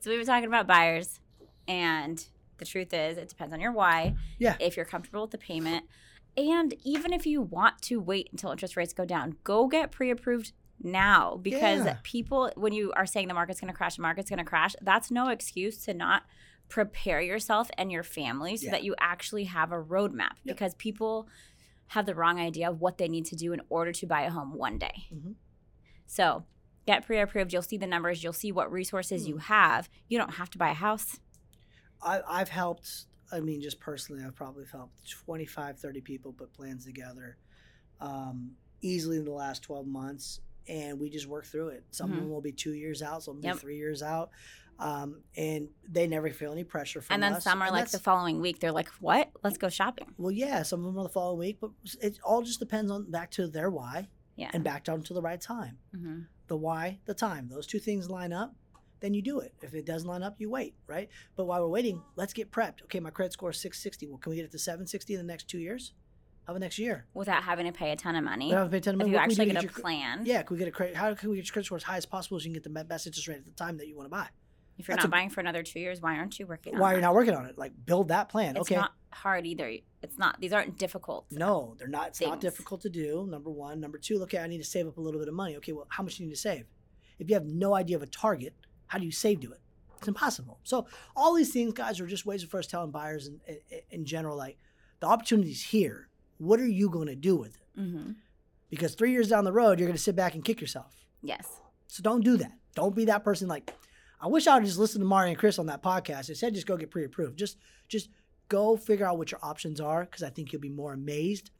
[0.00, 1.20] So we were talking about buyers,
[1.68, 2.24] and
[2.58, 4.14] the truth is, it depends on your why.
[4.38, 4.56] Yeah.
[4.60, 5.86] If you're comfortable with the payment,
[6.36, 10.52] and even if you want to wait until interest rates go down, go get pre-approved
[10.82, 11.96] now because Yeah.
[12.02, 14.74] people, when you are saying the market's going to crash, the market's going to crash,
[14.80, 16.22] that's no excuse to not
[16.68, 18.70] prepare yourself and your family so Yeah.
[18.72, 20.36] that you actually have a roadmap.
[20.44, 20.56] Yep.
[20.56, 21.28] Because people
[21.88, 24.30] have the wrong idea of what they need to do in order to buy a
[24.30, 25.08] home one day.
[25.12, 25.34] Mhm.
[26.06, 26.46] So
[26.86, 27.52] get pre-approved.
[27.52, 28.24] You'll see the numbers.
[28.24, 29.28] You'll see what resources Hmm.
[29.28, 29.90] you have.
[30.08, 31.20] You don't have to buy a house.
[32.02, 36.84] I, i've helped i mean just personally i've probably helped 25 30 people put plans
[36.84, 37.36] together
[38.00, 41.84] um, easily in the last 12 months and we just work through it.
[41.90, 42.20] Some of Mhm.
[42.20, 43.54] them will be two years out, some will Yep.
[43.56, 44.30] be three years out,
[44.78, 47.44] um, and they never feel any pressure from and then us.
[47.44, 48.58] some are and like the following week.
[48.60, 49.30] They're like, "What?
[49.42, 52.42] Let's go shopping." well, yeah, some of them are the following week, but it all
[52.42, 54.50] just depends on back to their why Yeah.
[54.54, 55.78] and back down to the right time.
[55.92, 57.48] hmm The why, the time.
[57.48, 58.54] Those two things line up,
[59.02, 59.52] then you do it.
[59.60, 61.08] If it doesn't line up, you wait, right?
[61.36, 62.82] But while we're waiting, let's get prepped.
[62.84, 64.06] Okay, my credit score is 660.
[64.06, 65.92] Well, can we get it to 760 in the next two years?
[66.46, 67.06] How about next year?
[67.12, 68.50] Without having to pay a ton of money.
[68.50, 69.10] Don't have to pay 10 if money.
[69.10, 70.22] you What can we actually to get a your plan.
[70.24, 70.96] Yeah, can we get a credit?
[70.96, 72.64] How can we get your credit score as high as possible so you can get
[72.64, 74.28] the best interest rate at the time that you want to buy?
[74.78, 76.78] If you're That's not a- buying for another two years, why aren't you working?
[76.78, 77.58] Why are you not working on it?
[77.58, 78.56] Like build that plan.
[78.56, 78.76] It's okay.
[78.76, 79.70] not hard either.
[80.02, 80.40] It's not.
[80.40, 81.26] These aren't difficult.
[81.30, 82.08] no, they're not.
[82.08, 83.26] It's not difficult to do.
[83.28, 83.80] Number one.
[83.80, 84.22] Number two.
[84.22, 85.56] Okay, I need to save up a little bit of money.
[85.56, 86.64] Okay, well, how much do you need to save?
[87.18, 88.54] If you have no idea of a target,
[88.92, 89.60] how do you save to it?
[89.96, 90.58] It's impossible.
[90.64, 94.04] So all these things, guys, are just ways of first telling buyers in, in, in
[94.04, 94.58] general, like
[95.00, 96.08] the opportunity's here.
[96.36, 97.80] What are you going to do with it?
[97.80, 98.10] hmm
[98.68, 101.06] Because three years down the road, you're going to sit back and kick yourself.
[101.22, 101.48] Yes.
[101.86, 102.52] So don't do that.
[102.74, 103.48] Don't be that person.
[103.48, 103.72] Like,
[104.20, 106.26] I wish I would just listen to Mari and Chris on that podcast.
[106.26, 107.38] They said just go get pre-approved.
[107.38, 107.56] Just,
[107.88, 108.10] just
[108.50, 111.50] go figure out what your options are because I think you'll be more amazed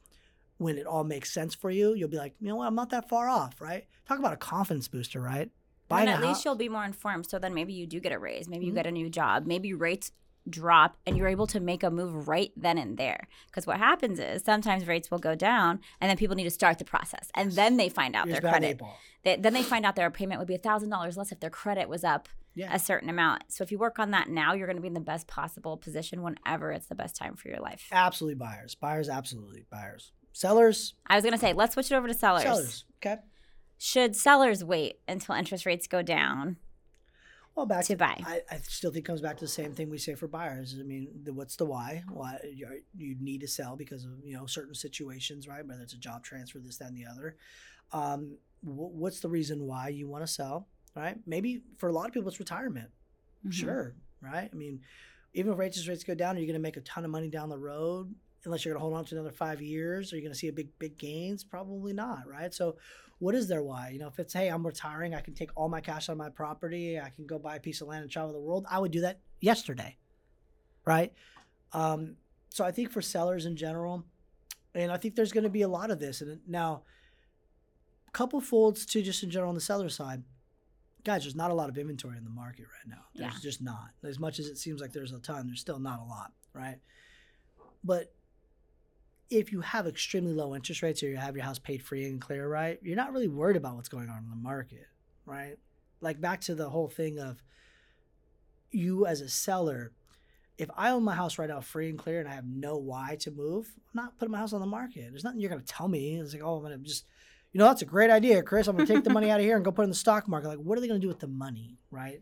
[0.57, 1.95] when it all makes sense for you.
[1.95, 3.87] You'll be like, you know what, I'm not that far off, right?
[4.07, 5.49] Talk about a confidence booster, right?
[6.01, 7.27] And a at least house- you'll be more informed.
[7.29, 8.47] So then maybe you do get a raise.
[8.47, 8.75] Maybe you Mhm.
[8.75, 9.45] get a new job.
[9.45, 10.11] Maybe rates
[10.49, 13.29] drop and you're able to make a move right then and there.
[13.47, 16.79] Because what happens is sometimes rates will go down and then people need to start
[16.79, 17.31] the process.
[17.33, 18.95] And then they find out Here's their behind the eight credit.
[19.23, 22.03] They, then they find out their payment would be $1,000 less if their credit was
[22.03, 22.75] up Yeah.
[22.75, 23.43] a certain amount.
[23.53, 25.77] So if you work on that now, you're going to be in the best possible
[25.77, 27.87] position whenever it's the best time for your life.
[27.93, 28.75] Absolutely buyers.
[28.75, 30.11] Buyers, absolutely buyers.
[30.33, 32.43] Sellers, I was going to say, let's switch it over to sellers.
[32.43, 32.85] sellers.
[32.97, 33.21] Okay.
[33.83, 36.55] Should sellers wait until interest rates go down
[37.53, 38.17] Well, back to buy?
[38.25, 40.77] I, I still think it comes back to the same thing we say for buyers.
[40.79, 42.01] I mean, the, what's the why?
[42.09, 42.39] Why
[42.95, 45.67] you need to sell because of you know certain situations, right?
[45.67, 47.35] Whether it's a job transfer, this, that, and the other.
[47.91, 50.69] Um, wh- what's the reason why you want to sell?
[50.95, 51.17] Right?
[51.25, 52.89] Maybe for a lot of people, it's retirement.
[53.45, 53.51] Mhm.
[53.51, 54.49] Sure, right?
[54.49, 54.79] I mean,
[55.33, 57.27] even if interest rates go down, are you going to make a ton of money
[57.27, 58.15] down the road?
[58.45, 60.47] Unless you're going to hold on to another five years, are you going to see
[60.47, 61.43] a big, big gains?
[61.43, 62.53] Probably not, right?
[62.53, 62.77] So,
[63.19, 63.89] what is their why?
[63.89, 66.29] You know, if it's hey, I'm retiring, I can take all my cash on my
[66.29, 68.65] property, I can go buy a piece of land and travel the world.
[68.69, 69.97] I would do that yesterday,
[70.85, 71.13] right?
[71.71, 72.17] Um,
[72.49, 74.03] so I think for sellers in general,
[74.75, 76.21] and I think there's going to be a lot of this.
[76.21, 76.83] And now,
[78.07, 80.23] a couple folds to just in general on the seller side
[81.03, 83.03] guys, there's not a lot of inventory in the market right now.
[83.13, 83.39] There's Yeah.
[83.41, 83.89] just not.
[84.03, 86.79] As much as it seems like there's a ton, there's still not a lot, right?
[87.83, 88.13] But
[89.37, 92.21] if you have extremely low interest rates or you have your house paid free and
[92.21, 94.87] clear, right, you're not really worried about what's going on in the market,
[95.25, 95.57] right?
[96.01, 97.41] Like back to the whole thing of
[98.71, 99.91] you as a seller,
[100.57, 103.17] if I own my house right now free and clear and I have no why
[103.21, 105.07] to move, I'm not putting my house on the market.
[105.09, 106.15] There's nothing you're going to tell me.
[106.15, 107.05] It's like, oh, I'm going to just
[107.53, 108.67] you know, that's a great idea, Chris.
[108.67, 109.95] I'm going to take the money out of here and go put it in the
[109.95, 110.47] stock market.
[110.47, 112.19] Like, what are they going to do with the money, right?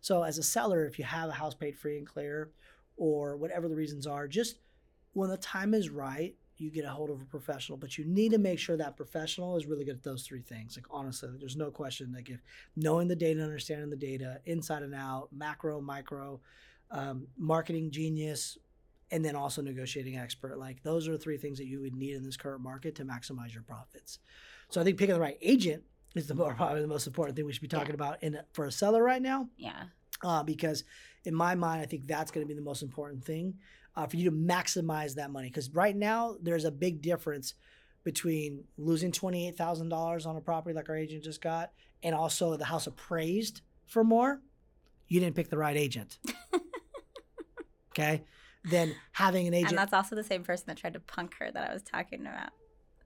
[0.00, 2.52] So, as a seller, if you have a house paid free and clear,
[2.96, 4.60] or whatever the reasons are, just
[5.14, 7.78] when the time is right, you get a hold of a professional.
[7.78, 10.76] But you need to make sure that professional is really good at those three things.
[10.76, 12.12] Like, honestly, there's no question.
[12.12, 12.40] Like, if
[12.76, 16.40] knowing the data, understanding the data inside and out, macro, micro,
[16.90, 18.58] um, marketing genius,
[19.10, 20.58] and then also negotiating expert.
[20.58, 23.04] Like, those are the three things that you would need in this current market to
[23.04, 24.18] maximize your profits.
[24.70, 25.82] So I think picking the right agent
[26.14, 27.94] is the more, probably the most important thing we should be talking Yeah.
[27.94, 29.84] about in for a seller right now, Yeah.
[30.22, 30.84] uh, because
[31.24, 33.54] in my mind, I think that's going to be the most important thing
[33.98, 35.48] uh, for you to maximize that money.
[35.48, 37.54] Because right now, there's a big difference
[38.04, 41.72] between losing twenty eight thousand dollars on a property like our agent just got,
[42.04, 44.40] and also the house appraised for more.
[45.08, 46.18] You didn't pick the right agent.
[47.92, 48.22] okay,
[48.64, 49.72] then having an agent.
[49.72, 52.20] And that's also the same person that tried to punk her that I was talking
[52.20, 52.50] about.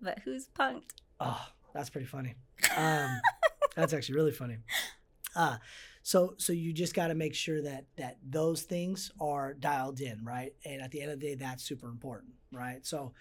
[0.03, 0.91] But who's punked?
[1.19, 2.35] Oh, that's pretty funny.
[2.77, 3.19] Um,
[3.75, 4.59] that's actually really funny.
[5.35, 5.57] Uh,
[6.03, 10.25] so so you just got to make sure that that those things are dialed in,
[10.25, 10.53] right?
[10.65, 12.85] And at the end of the day, that's super important, right?
[12.85, 13.13] So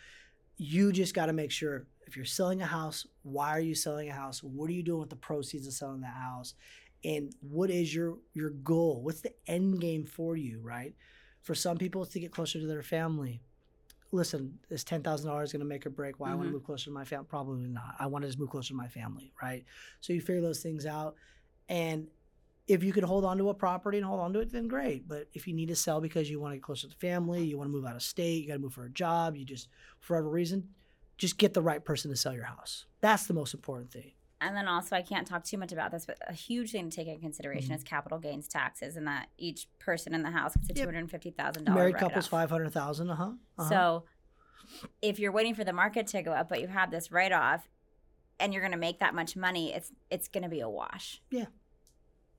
[0.57, 4.09] you just got to make sure if you're selling a house, why are you selling
[4.09, 4.43] a house?
[4.43, 6.55] What are you doing with the proceeds of selling that house?
[7.03, 9.01] And what is your your goal?
[9.01, 10.93] What's the end game for you, right?
[11.41, 13.41] For some people, it's to get closer to their family
[14.11, 16.53] listen, is ten thousand dollars going to make or break why I want to mm-hmm.
[16.55, 17.25] move closer to my family?
[17.29, 17.95] Probably not.
[17.99, 19.63] I want to just move closer to my family, right?
[20.01, 21.15] So you figure those things out,
[21.69, 22.07] and
[22.67, 25.07] if you can hold on to a property and hold on to it, then great.
[25.07, 27.43] But if you need to sell because you want to get closer to the family,
[27.43, 29.43] you want to move out of state, you got to move for a job, you
[29.45, 29.67] just
[29.99, 30.69] for whatever reason,
[31.17, 32.85] just get the right person to sell your house.
[33.01, 34.11] That's the most important thing.
[34.43, 36.95] And then also, I can't talk too much about this, but a huge thing to
[36.95, 37.75] take into consideration Mhm.
[37.75, 41.11] is capital gains taxes, and that each person in the house gets a two hundred
[41.11, 41.77] fifty thousand dollars.
[41.77, 43.11] Married couples, five hundred thousand.
[43.11, 43.67] Uh huh.
[43.69, 44.05] So,
[45.01, 47.69] if you're waiting for the market to go up, but you have this write off,
[48.39, 51.21] and you're going to make that much money, it's it's going to be a wash.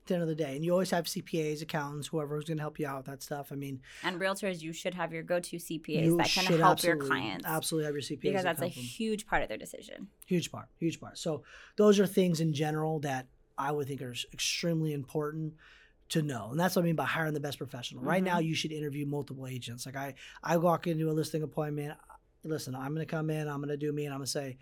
[0.03, 2.61] At the end of the day, and you always have CPAs, accountants, whoever's going to
[2.61, 3.53] help you out with that stuff.
[3.53, 7.45] I mean, And realtors, you should have your go-to CPAs that can help your clients
[7.47, 8.83] Absolutely have your CPAs because that that's a them.
[8.83, 10.09] huge part of their decision.
[10.25, 11.17] huge part, huge part.
[11.17, 11.43] So
[11.77, 13.27] those are things in general that
[13.57, 15.53] I would think are extremely important
[16.09, 18.03] to know, and that's what I mean by hiring the best professional.
[18.03, 18.25] Right Mhm.
[18.25, 19.85] now, you should interview multiple agents.
[19.85, 21.97] Like I, I walk into a listing appointment.
[22.43, 23.47] Listen, I'm going to come in.
[23.47, 24.57] I'm going to do me, and I'm going to say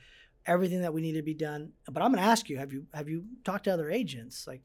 [0.45, 1.71] everything that we need to be done.
[1.91, 4.45] But I'm going to ask you, have you have you talked to other agents?
[4.45, 4.61] Like,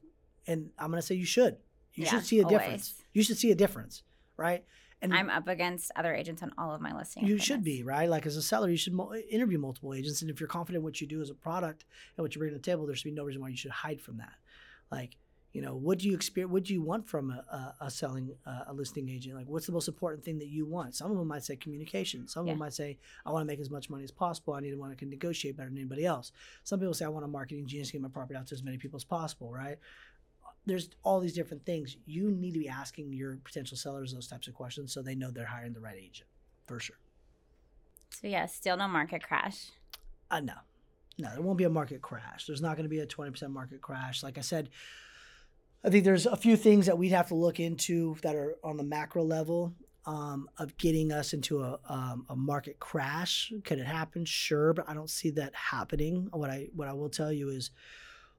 [0.47, 1.57] and I'm going to say you should.
[1.93, 2.93] You Yeah, should see a difference.
[3.13, 4.03] You should see a difference,
[4.37, 4.63] right?
[5.01, 7.29] And I'm up against other agents on all of my listings.
[7.29, 8.09] you should be right.
[8.09, 10.83] Like as a seller, you should mo- interview multiple agents, and if you're confident in
[10.83, 11.85] what you do as a product
[12.15, 13.71] and what you bring to the table, there should be no reason why you should
[13.71, 14.33] hide from that.
[14.91, 15.17] Like,
[15.53, 16.51] you know, what do you experience?
[16.51, 19.35] What do you want from a, a, a selling uh, a listing agent?
[19.35, 20.95] Like, what's the most important thing that you want?
[20.95, 22.27] Some of them might say communication.
[22.27, 24.53] Some of them might say, I want to make as much money as possible.
[24.55, 26.31] I need one that can negotiate better than anybody else.
[26.63, 28.61] Some people say, I want a marketing genius to get my property out to as
[28.63, 29.51] many people as possible.
[29.51, 29.77] Right?
[30.67, 31.97] There's all these different things.
[32.05, 35.31] You need to be asking your potential sellers those types of questions so they know
[35.31, 36.29] they're hiring the right agent
[36.67, 36.97] for sure.
[38.11, 39.71] So yeah, still no market crash.
[40.29, 40.53] Uh, no,
[41.17, 42.45] no, there won't be a market crash.
[42.45, 44.23] There's not going to be a 20% market crash.
[44.23, 44.69] Like I said,
[45.83, 48.77] I think there's a few things that we'd have to look into that are on
[48.77, 49.73] the macro level
[50.05, 53.51] um, of getting us into a, um, a market crash.
[53.63, 54.25] Could it happen?
[54.25, 56.29] Sure, but I don't see that happening.
[56.31, 57.71] What I what I will tell you is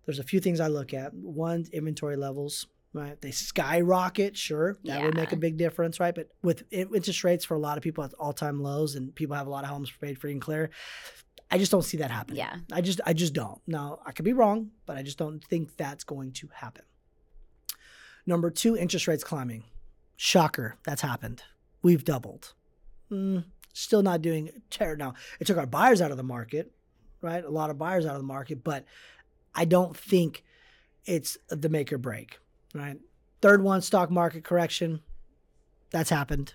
[0.09, 1.13] there's a few things I look at.
[1.13, 2.67] One, inventory levels.
[2.95, 4.39] Right, they skyrocket.
[4.39, 6.15] Sure, that would make a big difference, right?
[6.15, 9.37] But with interest rates for a lot of people at all time lows, and people
[9.37, 10.71] have a lot of homes paid free and clear,
[11.51, 12.39] I just don't see that happening.
[12.39, 12.57] Yeah.
[12.73, 13.61] I just I just don't.
[13.67, 16.85] Now I could be wrong, but I just don't think that's going to happen.
[18.25, 19.65] Number two, interest rates climbing.
[20.17, 21.43] Shocker, that's happened.
[21.83, 22.55] We've doubled.
[23.13, 23.45] Mm,
[23.75, 25.05] still not doing terrible.
[25.05, 26.73] Now it took our buyers out of the market,
[27.21, 27.45] right?
[27.45, 28.87] A lot of buyers out of the market, but
[29.59, 30.45] I don't think
[31.05, 32.39] it's the make or break,
[32.73, 32.97] right?
[33.43, 35.01] Third one, stock market correction.
[35.91, 36.55] That's happened.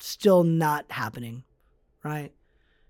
[0.00, 1.44] Still not happening,
[2.02, 2.30] right?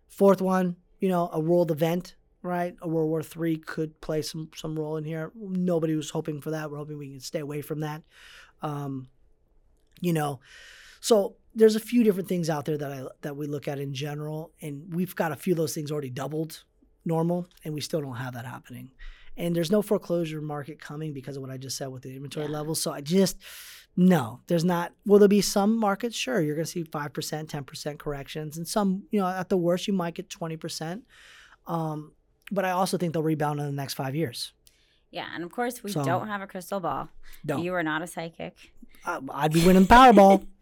[0.09, 2.75] Fourth one, you know, a world event, right?
[2.83, 5.31] A World War III could play some some role in here.
[5.37, 6.69] Nobody was hoping for that.
[6.69, 8.03] We're hoping we can stay away from that.
[8.63, 9.11] Um,
[10.01, 10.41] you know,
[11.01, 13.95] so there's a few different things out there that I that we look at in
[13.95, 16.65] general, and we've got a few of those things already doubled
[17.05, 18.91] normal, and we still don't have that happening.
[19.37, 22.47] And there's no foreclosure market coming because of what I just said with the inventory
[22.47, 22.53] Yeah.
[22.53, 22.81] levels.
[22.81, 23.37] So I just
[23.97, 24.93] no, there's not.
[25.07, 26.17] Will there be some markets?
[26.17, 29.49] Sure, you're going to see five percent, ten percent corrections, and some, you know, at
[29.49, 31.05] the worst, you might get twenty percent.
[31.67, 32.13] Um,
[32.51, 34.53] but I also think they'll rebound in the next five years.
[35.11, 37.09] Yeah, and of course we So- don't have a crystal ball.
[37.47, 37.63] Don't.
[37.63, 38.57] You are not a psychic.
[39.07, 40.47] I, I'd be winning the Powerball.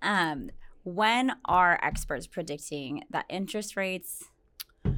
[0.00, 0.50] Um,
[0.84, 4.26] when are experts predicting that interest rates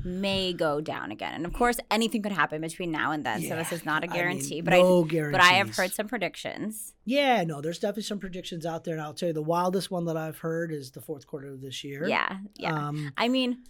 [0.05, 1.35] may go down again?
[1.35, 3.43] And of course, anything could happen between now and then.
[3.43, 4.61] so this is not a I mean, guarantee.
[4.61, 5.39] but no I guarantees.
[5.39, 6.95] but I have heard some predictions.
[7.05, 10.05] Yeah, no, there's definitely some predictions out there, and I'll tell you the wildest one
[10.07, 12.07] that I've heard is the fourth quarter of this year.
[12.09, 12.89] Yeah, yeah.
[12.89, 13.65] Um, I mean,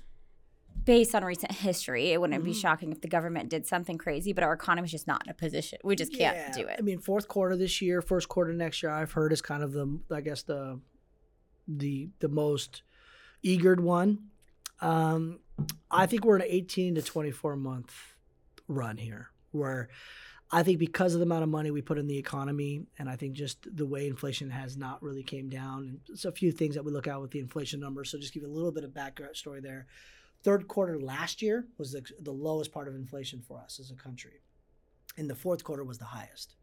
[0.84, 2.60] based on recent history, it wouldn't be Mhm.
[2.60, 5.34] shocking if the government did something crazy, but our economy is just not in a
[5.34, 5.78] position.
[5.84, 6.76] We just can't yeah, do it.
[6.78, 9.72] I mean, fourth quarter this year, first quarter next year, I've heard is kind of
[9.72, 10.80] the, I guess the,
[11.68, 12.82] the the most
[13.44, 14.29] eagered one.
[14.80, 15.40] Um,
[15.90, 17.94] I think we're in an 18 to 24 month
[18.68, 19.88] run here, where
[20.52, 23.16] I think because of the amount of money we put in the economy, and I
[23.16, 26.74] think just the way inflation has not really came down, and it's a few things
[26.74, 28.10] that we look at with the inflation numbers.
[28.10, 29.86] So just give you a little bit of background story there.
[30.42, 33.94] Third quarter last year was the, the lowest part of inflation for us as a
[33.94, 34.40] country,
[35.16, 36.56] and the fourth quarter was the highest.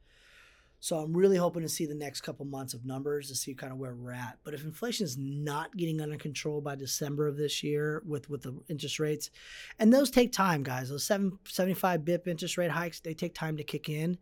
[0.80, 3.74] So I'm really hoping to see the next couple months of numbers to see kind
[3.74, 4.38] of where we're at.
[4.44, 8.44] But if inflation is not getting under control by December of this year with with
[8.44, 9.32] the interest rates,
[9.80, 10.90] and those take time, guys.
[10.90, 14.18] Those seven, 75 bip interest rate hikes, they take time to kick in.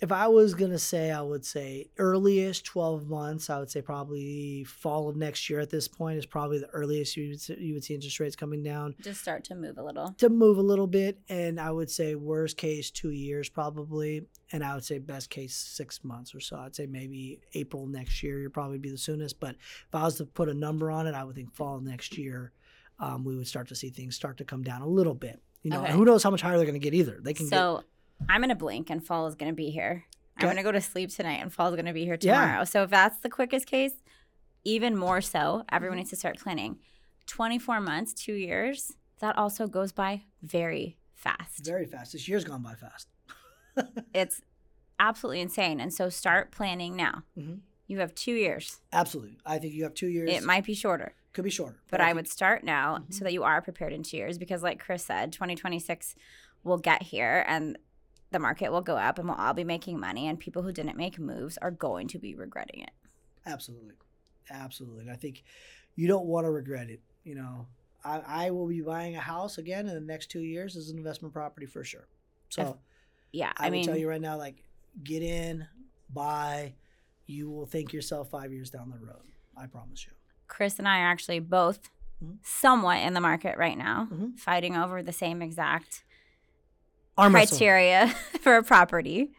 [0.00, 3.48] If I was gonna say, I would say earliest 12 months.
[3.48, 5.60] I would say probably fall of next year.
[5.60, 8.36] At this point, is probably the earliest you would see, you would see interest rates
[8.36, 10.14] coming down just start to move a little.
[10.18, 14.64] to move a little bit and i would say worst case two years probably and
[14.64, 18.38] i would say best case six months or so i'd say maybe april next year
[18.40, 21.14] you'd probably be the soonest but if i was to put a number on it
[21.14, 22.52] i would think fall next year
[23.00, 25.70] um, we would start to see things start to come down a little bit you
[25.70, 25.88] know Okay.
[25.88, 27.82] and who knows how much higher they're going to get either they can So
[28.28, 30.04] I'm gonna blink and fall is gonna be here.
[30.38, 32.40] I'm gonna go to sleep tonight and fall is gonna be here Yeah.
[32.40, 32.64] tomorrow.
[32.64, 33.92] So if that's the quickest case,
[34.64, 35.74] even more so, Mm-hmm.
[35.74, 36.78] everyone needs to start planning.
[37.26, 41.64] 24 months, two years, that also goes by very fast.
[41.64, 43.08] very fast this year's gone by fast
[44.14, 44.42] it's
[45.00, 45.80] absolutely insane.
[45.80, 47.22] And so start planning now.
[47.38, 47.60] Mhm.
[47.86, 48.80] You have two years.
[48.92, 51.14] absolutely i think you have two years It might be shorter.
[51.32, 51.78] Could be shorter.
[51.90, 54.62] but I think- would start now so that you are prepared in two years because,
[54.62, 56.14] like Chris said, 2026
[56.62, 57.76] will get here and
[58.34, 60.96] the market will go up and we'll all be making money, and people who didn't
[60.98, 62.90] make moves are going to be regretting it.
[63.46, 63.94] Absolutely.
[64.50, 65.02] Absolutely.
[65.02, 65.42] And I think
[65.96, 67.00] you don't want to regret it.
[67.24, 67.66] You know,
[68.04, 70.98] I, I will be buying a house again in the next two years as an
[70.98, 72.06] investment property for sure.
[72.50, 72.74] So If-
[73.32, 74.62] Yeah, I, I, mean, tell you right now, like,
[75.02, 75.66] get in,
[76.12, 76.74] buy.
[77.26, 79.22] You will thank yourself five years down the road.
[79.56, 80.12] I promise you.
[80.46, 81.88] Chris and I are actually both
[82.22, 82.38] Mhm.
[82.42, 84.38] somewhat in the market right now, Mhm.
[84.38, 86.03] fighting over the same exact.
[87.16, 88.08] Criteria
[88.40, 89.30] for a property.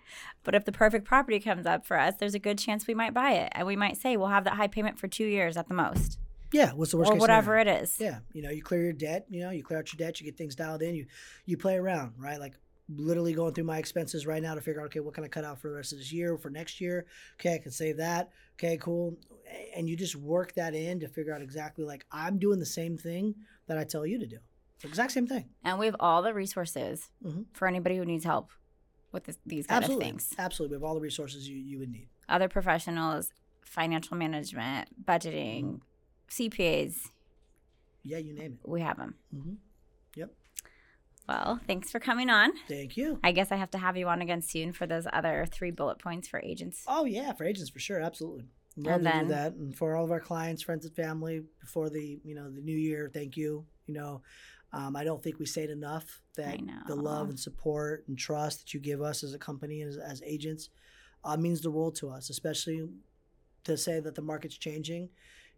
[0.44, 3.14] But if the perfect property comes up for us, there's a good chance we might
[3.14, 3.52] buy it.
[3.54, 6.20] And we might say we'll have that high payment for two years at the most,
[6.54, 6.72] Yeah.
[6.74, 7.80] What's the worst or whatever scenario?
[7.80, 8.00] it is.
[8.00, 9.26] Yeah, you know, you clear your debt.
[9.30, 10.20] You know, you clear out your debt.
[10.22, 10.94] You get things dialed in.
[10.96, 11.08] You
[11.46, 12.40] you play around, right?
[12.40, 12.54] Like
[12.88, 15.44] literally going through my expenses right now to figure out, okay, what can I cut
[15.44, 17.08] out for the rest of this year, for next year?
[17.40, 18.30] Okay, I can save that.
[18.60, 19.18] Okay, cool.
[19.76, 22.96] And you just work that in to figure out exactly like I'm doing the same
[22.96, 23.34] thing
[23.66, 24.38] that I tell you to do.
[24.84, 25.50] Exact same thing.
[25.64, 27.46] And we have all the resources Mhm.
[27.54, 28.52] for anybody who needs help
[29.12, 30.34] with this, these kind Absolutely, of things.
[30.38, 30.78] absolutely.
[30.78, 32.10] We have all the resources you you would need.
[32.28, 33.32] Other professionals,
[33.64, 35.82] financial management, budgeting,
[36.30, 37.10] CPAs,
[38.04, 38.70] Yeah, you name it.
[38.70, 39.16] we have them.
[39.32, 39.54] hmm
[40.16, 40.34] Yep.
[41.28, 42.52] Well, thanks for coming on.
[42.68, 43.20] Thank you.
[43.24, 45.98] I guess I have to have you on again soon for those other three bullet
[46.00, 46.84] points for agents.
[46.88, 48.46] Oh yeah, for agents for sure, absolutely.
[48.78, 51.44] Love And to then- do that, and for all of our clients, friends, and family
[51.62, 53.66] before the you know the new year, thank you.
[53.88, 54.22] You know,
[54.76, 58.60] um, I don't think we say it enough that the love and support and trust
[58.60, 60.70] that you give us as a company and as, as agents
[61.24, 62.86] uh, means the world to us, especially
[63.64, 65.08] to say that the market's changing.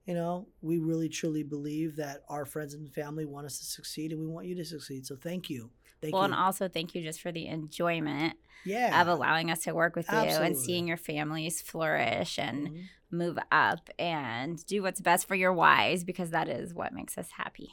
[0.05, 4.11] You know, we really truly believe that our friends and family want us to succeed,
[4.11, 5.07] and we want you to succeed.
[5.07, 6.25] So thank you, thank well, you.
[6.25, 10.11] and also thank you just for the enjoyment yeah, of allowing us to work with
[10.11, 12.83] you and seeing your families flourish and Mhm.
[13.09, 17.31] move up and do what's best for your wives because that is what makes us
[17.31, 17.71] happy.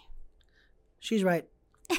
[1.05, 1.45] She's right.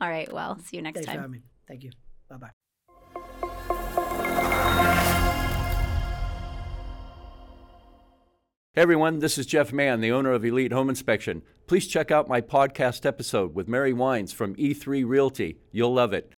[0.00, 0.32] All right.
[0.32, 1.20] Well, see you next Thanks for time.
[1.22, 1.42] having me.
[1.66, 1.90] Thank you.
[2.28, 3.60] Bye bye.
[8.72, 11.42] Hey everyone, this is Jeff Mann, the owner of Elite Home Inspection.
[11.66, 15.58] Please check out my podcast episode with Mari Wines from E3 Realty.
[15.72, 16.32] You'll love it.